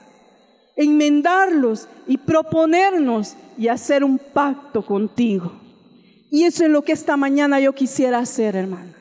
Enmendarlos 0.76 1.88
y 2.06 2.18
proponernos 2.18 3.36
y 3.56 3.68
hacer 3.68 4.02
un 4.02 4.18
pacto 4.18 4.82
contigo. 4.82 5.52
Y 6.30 6.44
eso 6.44 6.64
es 6.64 6.70
lo 6.70 6.82
que 6.82 6.92
esta 6.92 7.16
mañana 7.16 7.60
yo 7.60 7.72
quisiera 7.74 8.18
hacer, 8.18 8.56
hermano. 8.56 8.92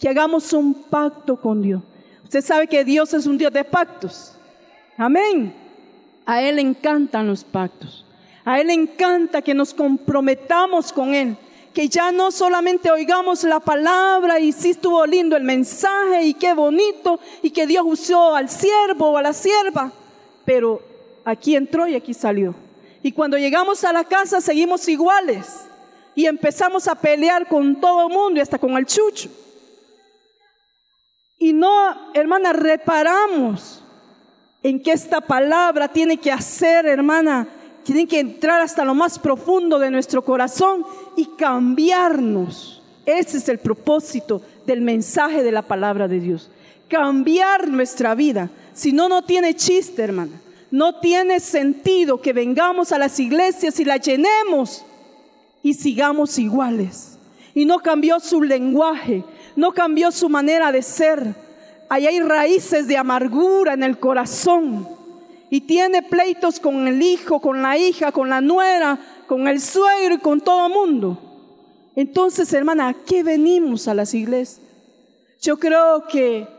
Que 0.00 0.08
hagamos 0.08 0.52
un 0.52 0.74
pacto 0.74 1.40
con 1.40 1.62
Dios. 1.62 1.82
Usted 2.24 2.42
sabe 2.42 2.66
que 2.66 2.84
Dios 2.84 3.14
es 3.14 3.26
un 3.26 3.38
Dios 3.38 3.52
de 3.52 3.62
pactos. 3.62 4.36
Amén. 4.96 5.54
A 6.24 6.42
Él 6.42 6.58
encantan 6.58 7.28
los 7.28 7.44
pactos. 7.44 8.04
A 8.44 8.60
Él 8.60 8.70
encanta 8.70 9.42
que 9.42 9.54
nos 9.54 9.72
comprometamos 9.72 10.92
con 10.92 11.14
Él. 11.14 11.36
Que 11.76 11.90
ya 11.90 12.10
no 12.10 12.32
solamente 12.32 12.90
oigamos 12.90 13.44
la 13.44 13.60
palabra 13.60 14.40
y 14.40 14.50
sí 14.50 14.70
estuvo 14.70 15.04
lindo 15.04 15.36
el 15.36 15.42
mensaje 15.42 16.24
y 16.24 16.32
qué 16.32 16.54
bonito 16.54 17.20
y 17.42 17.50
que 17.50 17.66
Dios 17.66 17.84
usó 17.86 18.34
al 18.34 18.48
siervo 18.48 19.10
o 19.10 19.18
a 19.18 19.20
la 19.20 19.34
sierva. 19.34 19.92
Pero 20.46 20.80
aquí 21.22 21.54
entró 21.54 21.86
y 21.86 21.94
aquí 21.94 22.14
salió. 22.14 22.54
Y 23.02 23.12
cuando 23.12 23.36
llegamos 23.36 23.84
a 23.84 23.92
la 23.92 24.04
casa 24.04 24.40
seguimos 24.40 24.88
iguales 24.88 25.66
y 26.14 26.24
empezamos 26.24 26.88
a 26.88 26.94
pelear 26.94 27.46
con 27.46 27.78
todo 27.78 28.08
el 28.08 28.14
mundo 28.14 28.38
y 28.38 28.40
hasta 28.40 28.58
con 28.58 28.74
el 28.78 28.86
chucho. 28.86 29.28
Y 31.38 31.52
no, 31.52 32.10
hermana, 32.14 32.54
reparamos 32.54 33.82
en 34.62 34.82
que 34.82 34.92
esta 34.92 35.20
palabra 35.20 35.88
tiene 35.88 36.16
que 36.16 36.32
hacer, 36.32 36.86
hermana, 36.86 37.46
tiene 37.86 38.08
que 38.08 38.18
entrar 38.18 38.60
hasta 38.62 38.84
lo 38.84 38.96
más 38.96 39.16
profundo 39.16 39.78
de 39.78 39.92
nuestro 39.92 40.24
corazón 40.24 40.84
y 41.14 41.26
cambiarnos. 41.38 42.82
Ese 43.06 43.38
es 43.38 43.48
el 43.48 43.60
propósito 43.60 44.42
del 44.66 44.80
mensaje 44.80 45.44
de 45.44 45.52
la 45.52 45.62
palabra 45.62 46.08
de 46.08 46.18
Dios. 46.18 46.50
Cambiar 46.88 47.68
nuestra 47.68 48.16
vida. 48.16 48.50
Si 48.74 48.92
no, 48.92 49.08
no 49.08 49.22
tiene 49.22 49.54
chiste, 49.54 50.02
hermana. 50.02 50.32
No 50.72 50.98
tiene 50.98 51.38
sentido 51.38 52.20
que 52.20 52.32
vengamos 52.32 52.90
a 52.90 52.98
las 52.98 53.20
iglesias 53.20 53.78
y 53.78 53.84
las 53.84 54.00
llenemos 54.00 54.84
y 55.62 55.74
sigamos 55.74 56.40
iguales. 56.40 57.16
Y 57.54 57.66
no 57.66 57.78
cambió 57.78 58.18
su 58.18 58.42
lenguaje, 58.42 59.22
no 59.54 59.70
cambió 59.70 60.10
su 60.10 60.28
manera 60.28 60.72
de 60.72 60.82
ser. 60.82 61.36
Ahí 61.88 62.08
hay 62.08 62.18
raíces 62.18 62.88
de 62.88 62.96
amargura 62.96 63.74
en 63.74 63.84
el 63.84 64.00
corazón. 64.00 64.95
Y 65.50 65.60
tiene 65.62 66.02
pleitos 66.02 66.58
con 66.58 66.88
el 66.88 67.00
hijo, 67.02 67.40
con 67.40 67.62
la 67.62 67.78
hija, 67.78 68.12
con 68.12 68.28
la 68.28 68.40
nuera, 68.40 68.98
con 69.26 69.46
el 69.48 69.60
suegro 69.60 70.14
y 70.14 70.18
con 70.18 70.40
todo 70.40 70.68
mundo. 70.68 71.18
Entonces, 71.94 72.52
hermana, 72.52 72.88
¿a 72.88 72.94
qué 72.94 73.22
venimos 73.22 73.88
a 73.88 73.94
las 73.94 74.12
iglesias? 74.12 74.60
Yo 75.40 75.58
creo 75.58 76.06
que 76.08 76.56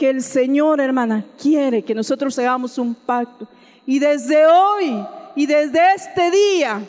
que 0.00 0.08
el 0.08 0.22
Señor, 0.22 0.80
hermana, 0.80 1.26
quiere 1.38 1.82
que 1.82 1.94
nosotros 1.94 2.38
hagamos 2.38 2.78
un 2.78 2.94
pacto. 2.94 3.46
Y 3.84 3.98
desde 3.98 4.46
hoy 4.46 5.06
y 5.36 5.44
desde 5.44 5.78
este 5.94 6.30
día, 6.30 6.82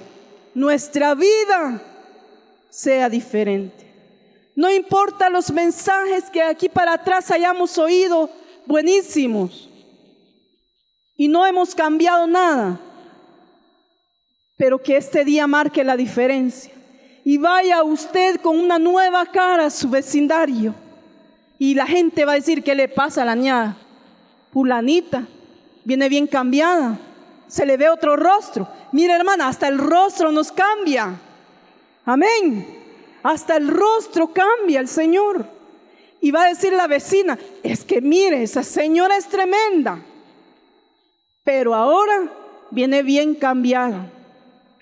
nuestra 0.54 1.14
vida 1.14 1.82
sea 2.70 3.10
diferente. 3.10 3.86
No 4.56 4.72
importa 4.72 5.30
los 5.30 5.52
mensajes 5.52 6.30
que 6.30 6.42
aquí 6.42 6.70
para 6.70 6.94
atrás 6.94 7.30
hayamos 7.32 7.78
oído, 7.78 8.30
buenísimos. 8.66 9.70
Y 11.22 11.28
no 11.28 11.46
hemos 11.46 11.76
cambiado 11.76 12.26
nada. 12.26 12.80
Pero 14.58 14.82
que 14.82 14.98
este 14.98 15.24
día 15.24 15.46
marque 15.46 15.84
la 15.84 15.96
diferencia. 15.96 16.74
Y 17.24 17.38
vaya 17.38 17.84
usted 17.84 18.42
con 18.42 18.58
una 18.58 18.80
nueva 18.80 19.28
cara 19.28 19.68
a 19.68 19.70
su 19.70 19.88
vecindario 19.88 20.74
y 21.60 21.76
la 21.76 21.86
gente 21.86 22.26
va 22.26 22.32
a 22.32 22.42
decir, 22.42 22.64
¿qué 22.64 22.74
le 22.74 22.88
pasa 22.88 23.22
a 23.22 23.26
la 23.26 23.36
niña 23.36 23.78
pulanita? 24.52 25.28
Viene 25.84 26.10
bien 26.10 26.26
cambiada. 26.26 26.98
Se 27.48 27.68
le 27.68 27.78
ve 27.78 27.88
otro 27.88 28.16
rostro. 28.16 28.68
Mira 28.92 29.16
hermana, 29.16 29.48
hasta 29.48 29.68
el 29.68 29.78
rostro 29.78 30.32
nos 30.32 30.52
cambia. 30.52 31.20
Amén. 32.04 32.66
Hasta 33.22 33.58
el 33.58 33.68
rostro 33.68 34.34
cambia 34.34 34.80
el 34.80 34.88
Señor. 34.88 35.46
Y 36.20 36.32
va 36.32 36.46
a 36.46 36.50
decir 36.50 36.74
la 36.74 36.88
vecina, 36.88 37.38
es 37.62 37.86
que 37.86 38.02
mire, 38.02 38.42
esa 38.42 38.64
señora 38.64 39.18
es 39.18 39.28
tremenda. 39.28 40.06
Pero 41.44 41.76
ahora 41.76 42.32
viene 42.70 43.04
bien 43.04 43.36
cambiada. 43.36 44.12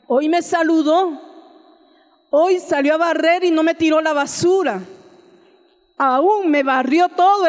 Hoy 0.07 0.29
me 0.29 0.41
saludó. 0.41 1.21
Hoy 2.29 2.59
salió 2.59 2.95
a 2.95 2.97
barrer 2.97 3.43
y 3.43 3.51
no 3.51 3.63
me 3.63 3.75
tiró 3.75 4.01
la 4.01 4.13
basura 4.13 4.81
aún 5.99 6.49
me 6.49 6.63
barrió 6.63 7.09
todo 7.09 7.45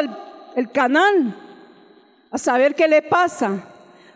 el, 0.55 0.71
canal 0.71 1.33
a 2.29 2.37
saber 2.37 2.75
qué 2.75 2.87
le 2.87 3.01
pasa. 3.01 3.63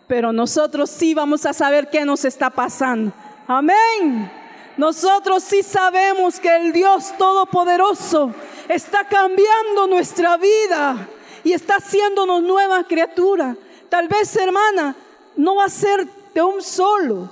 Pero 0.08 0.32
nosotros 0.32 0.92
sí 0.92 1.16
vamos 1.16 1.46
a 1.48 1.54
saber 1.54 1.90
qué 1.90 2.06
nos 2.06 2.26
está 2.26 2.52
pasando. 2.52 3.12
Amén. 3.48 4.32
Nosotros 4.78 5.42
sí 5.44 5.64
sabemos 5.64 6.40
que 6.40 6.54
el 6.54 6.74
Dios 6.74 7.14
Todopoderoso 7.18 8.32
está 8.68 9.08
cambiando 9.08 9.88
nuestra 9.88 10.38
vida 10.38 11.08
y 11.44 11.54
está 11.54 11.78
haciéndonos 11.78 12.44
nueva 12.44 12.84
criatura. 12.84 13.56
Tal 13.90 14.08
vez, 14.08 14.36
hermana, 14.36 14.96
no 15.36 15.56
va 15.56 15.66
a 15.66 15.70
ser 15.70 16.08
de 16.34 16.42
un 16.42 16.62
solo, 16.62 17.30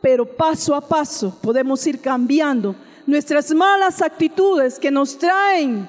pero 0.00 0.24
paso 0.24 0.74
a 0.74 0.80
paso 0.80 1.36
podemos 1.42 1.86
ir 1.86 2.00
cambiando 2.00 2.74
nuestras 3.06 3.52
malas 3.52 4.02
actitudes 4.02 4.78
que 4.78 4.90
nos 4.90 5.16
traen 5.18 5.88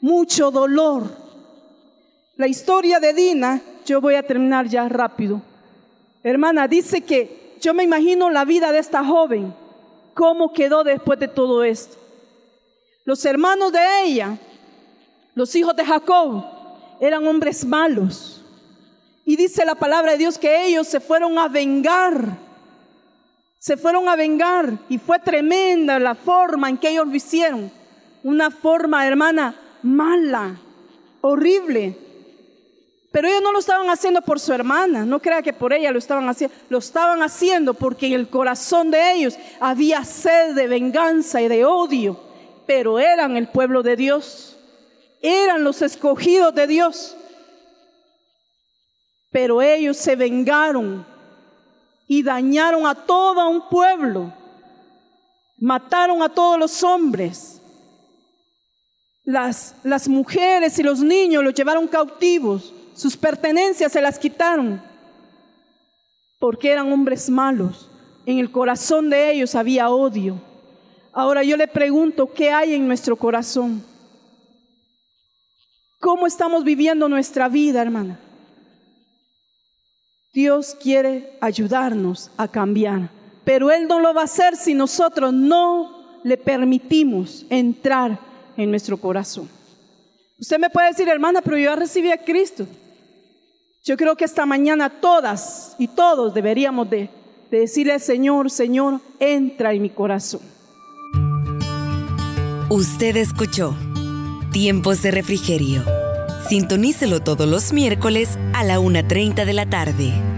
mucho 0.00 0.50
dolor. 0.50 1.04
La 2.36 2.46
historia 2.46 3.00
de 3.00 3.12
Dina, 3.12 3.60
yo 3.84 4.00
voy 4.00 4.14
a 4.14 4.22
terminar 4.22 4.66
ya 4.66 4.88
rápido. 4.88 5.42
Hermana, 6.22 6.68
dice 6.68 7.02
que 7.02 7.56
yo 7.60 7.74
me 7.74 7.84
imagino 7.84 8.30
la 8.30 8.44
vida 8.44 8.72
de 8.72 8.78
esta 8.78 9.04
joven, 9.04 9.54
cómo 10.14 10.52
quedó 10.52 10.84
después 10.84 11.18
de 11.18 11.28
todo 11.28 11.64
esto. 11.64 11.96
Los 13.04 13.24
hermanos 13.24 13.72
de 13.72 14.04
ella, 14.04 14.38
los 15.34 15.54
hijos 15.56 15.74
de 15.76 15.84
Jacob, 15.84 16.44
eran 17.00 17.26
hombres 17.26 17.64
malos. 17.64 18.39
Y 19.30 19.36
dice 19.36 19.64
la 19.64 19.76
palabra 19.76 20.10
de 20.10 20.18
Dios 20.18 20.38
que 20.38 20.66
ellos 20.66 20.88
se 20.88 20.98
fueron 20.98 21.38
a 21.38 21.46
vengar. 21.46 22.36
Se 23.60 23.76
fueron 23.76 24.08
a 24.08 24.16
vengar. 24.16 24.72
Y 24.88 24.98
fue 24.98 25.20
tremenda 25.20 26.00
la 26.00 26.16
forma 26.16 26.68
en 26.68 26.76
que 26.76 26.88
ellos 26.88 27.06
lo 27.06 27.14
hicieron. 27.14 27.70
Una 28.24 28.50
forma, 28.50 29.06
hermana, 29.06 29.54
mala, 29.84 30.56
horrible. 31.20 31.96
Pero 33.12 33.28
ellos 33.28 33.40
no 33.40 33.52
lo 33.52 33.60
estaban 33.60 33.88
haciendo 33.88 34.20
por 34.20 34.40
su 34.40 34.52
hermana, 34.52 35.06
no 35.06 35.20
crea 35.20 35.42
que 35.42 35.52
por 35.52 35.72
ella 35.72 35.92
lo 35.92 36.00
estaban 36.00 36.28
haciendo, 36.28 36.56
lo 36.68 36.78
estaban 36.78 37.22
haciendo 37.22 37.74
porque 37.74 38.06
en 38.06 38.14
el 38.14 38.28
corazón 38.28 38.90
de 38.90 39.12
ellos 39.12 39.38
había 39.60 40.04
sed 40.04 40.56
de 40.56 40.66
venganza 40.66 41.40
y 41.40 41.46
de 41.46 41.64
odio, 41.64 42.18
pero 42.66 42.98
eran 42.98 43.36
el 43.36 43.46
pueblo 43.46 43.84
de 43.84 43.94
Dios, 43.94 44.56
eran 45.22 45.62
los 45.62 45.82
escogidos 45.82 46.52
de 46.52 46.66
Dios. 46.66 47.16
Pero 49.30 49.62
ellos 49.62 49.96
se 49.96 50.16
vengaron 50.16 51.06
y 52.06 52.22
dañaron 52.22 52.86
a 52.86 52.94
todo 52.94 53.48
un 53.48 53.68
pueblo, 53.68 54.32
mataron 55.58 56.22
a 56.22 56.28
todos 56.28 56.58
los 56.58 56.82
hombres, 56.82 57.60
las, 59.24 59.76
las 59.84 60.08
mujeres 60.08 60.78
y 60.78 60.82
los 60.82 61.00
niños 61.00 61.44
los 61.44 61.54
llevaron 61.54 61.86
cautivos 61.86 62.72
sus 63.00 63.16
pertenencias 63.16 63.92
se 63.92 64.02
las 64.02 64.18
quitaron 64.18 64.82
porque 66.38 66.70
eran 66.70 66.92
hombres 66.92 67.30
malos. 67.30 67.88
En 68.26 68.38
el 68.38 68.50
corazón 68.50 69.08
de 69.08 69.32
ellos 69.32 69.54
había 69.54 69.88
odio. 69.88 70.38
Ahora 71.12 71.42
yo 71.42 71.56
le 71.56 71.66
pregunto, 71.66 72.30
¿qué 72.32 72.50
hay 72.50 72.74
en 72.74 72.86
nuestro 72.86 73.16
corazón? 73.16 73.82
¿Cómo 75.98 76.26
estamos 76.26 76.62
viviendo 76.62 77.08
nuestra 77.08 77.48
vida, 77.48 77.80
hermana? 77.80 78.18
Dios 80.32 80.76
quiere 80.80 81.36
ayudarnos 81.40 82.30
a 82.36 82.46
cambiar, 82.46 83.10
pero 83.44 83.70
Él 83.70 83.88
no 83.88 83.98
lo 83.98 84.14
va 84.14 84.22
a 84.22 84.24
hacer 84.24 84.56
si 84.56 84.74
nosotros 84.74 85.32
no 85.32 86.20
le 86.22 86.36
permitimos 86.36 87.44
entrar 87.50 88.18
en 88.56 88.70
nuestro 88.70 88.96
corazón. 88.96 89.48
Usted 90.38 90.58
me 90.58 90.70
puede 90.70 90.88
decir, 90.88 91.08
hermana, 91.08 91.42
pero 91.42 91.56
yo 91.56 91.64
ya 91.64 91.76
recibí 91.76 92.12
a 92.12 92.24
Cristo. 92.24 92.66
Yo 93.84 93.96
creo 93.96 94.14
que 94.14 94.24
esta 94.24 94.46
mañana 94.46 94.88
todas 94.88 95.74
y 95.78 95.88
todos 95.88 96.32
deberíamos 96.32 96.88
de, 96.88 97.10
decirle 97.50 97.98
Señor, 97.98 98.50
Señor, 98.50 99.00
entra 99.18 99.72
en 99.72 99.82
mi 99.82 99.90
corazón. 99.90 100.42
Usted 102.68 103.16
escuchó 103.16 103.74
Tiempos 104.52 105.02
de 105.02 105.10
Refrigerio. 105.10 105.99
Sintonícelo 106.50 107.20
todos 107.20 107.46
los 107.46 107.72
miércoles 107.72 108.36
a 108.54 108.64
la 108.64 108.80
1.30 108.80 109.44
de 109.44 109.52
la 109.52 109.66
tarde. 109.66 110.29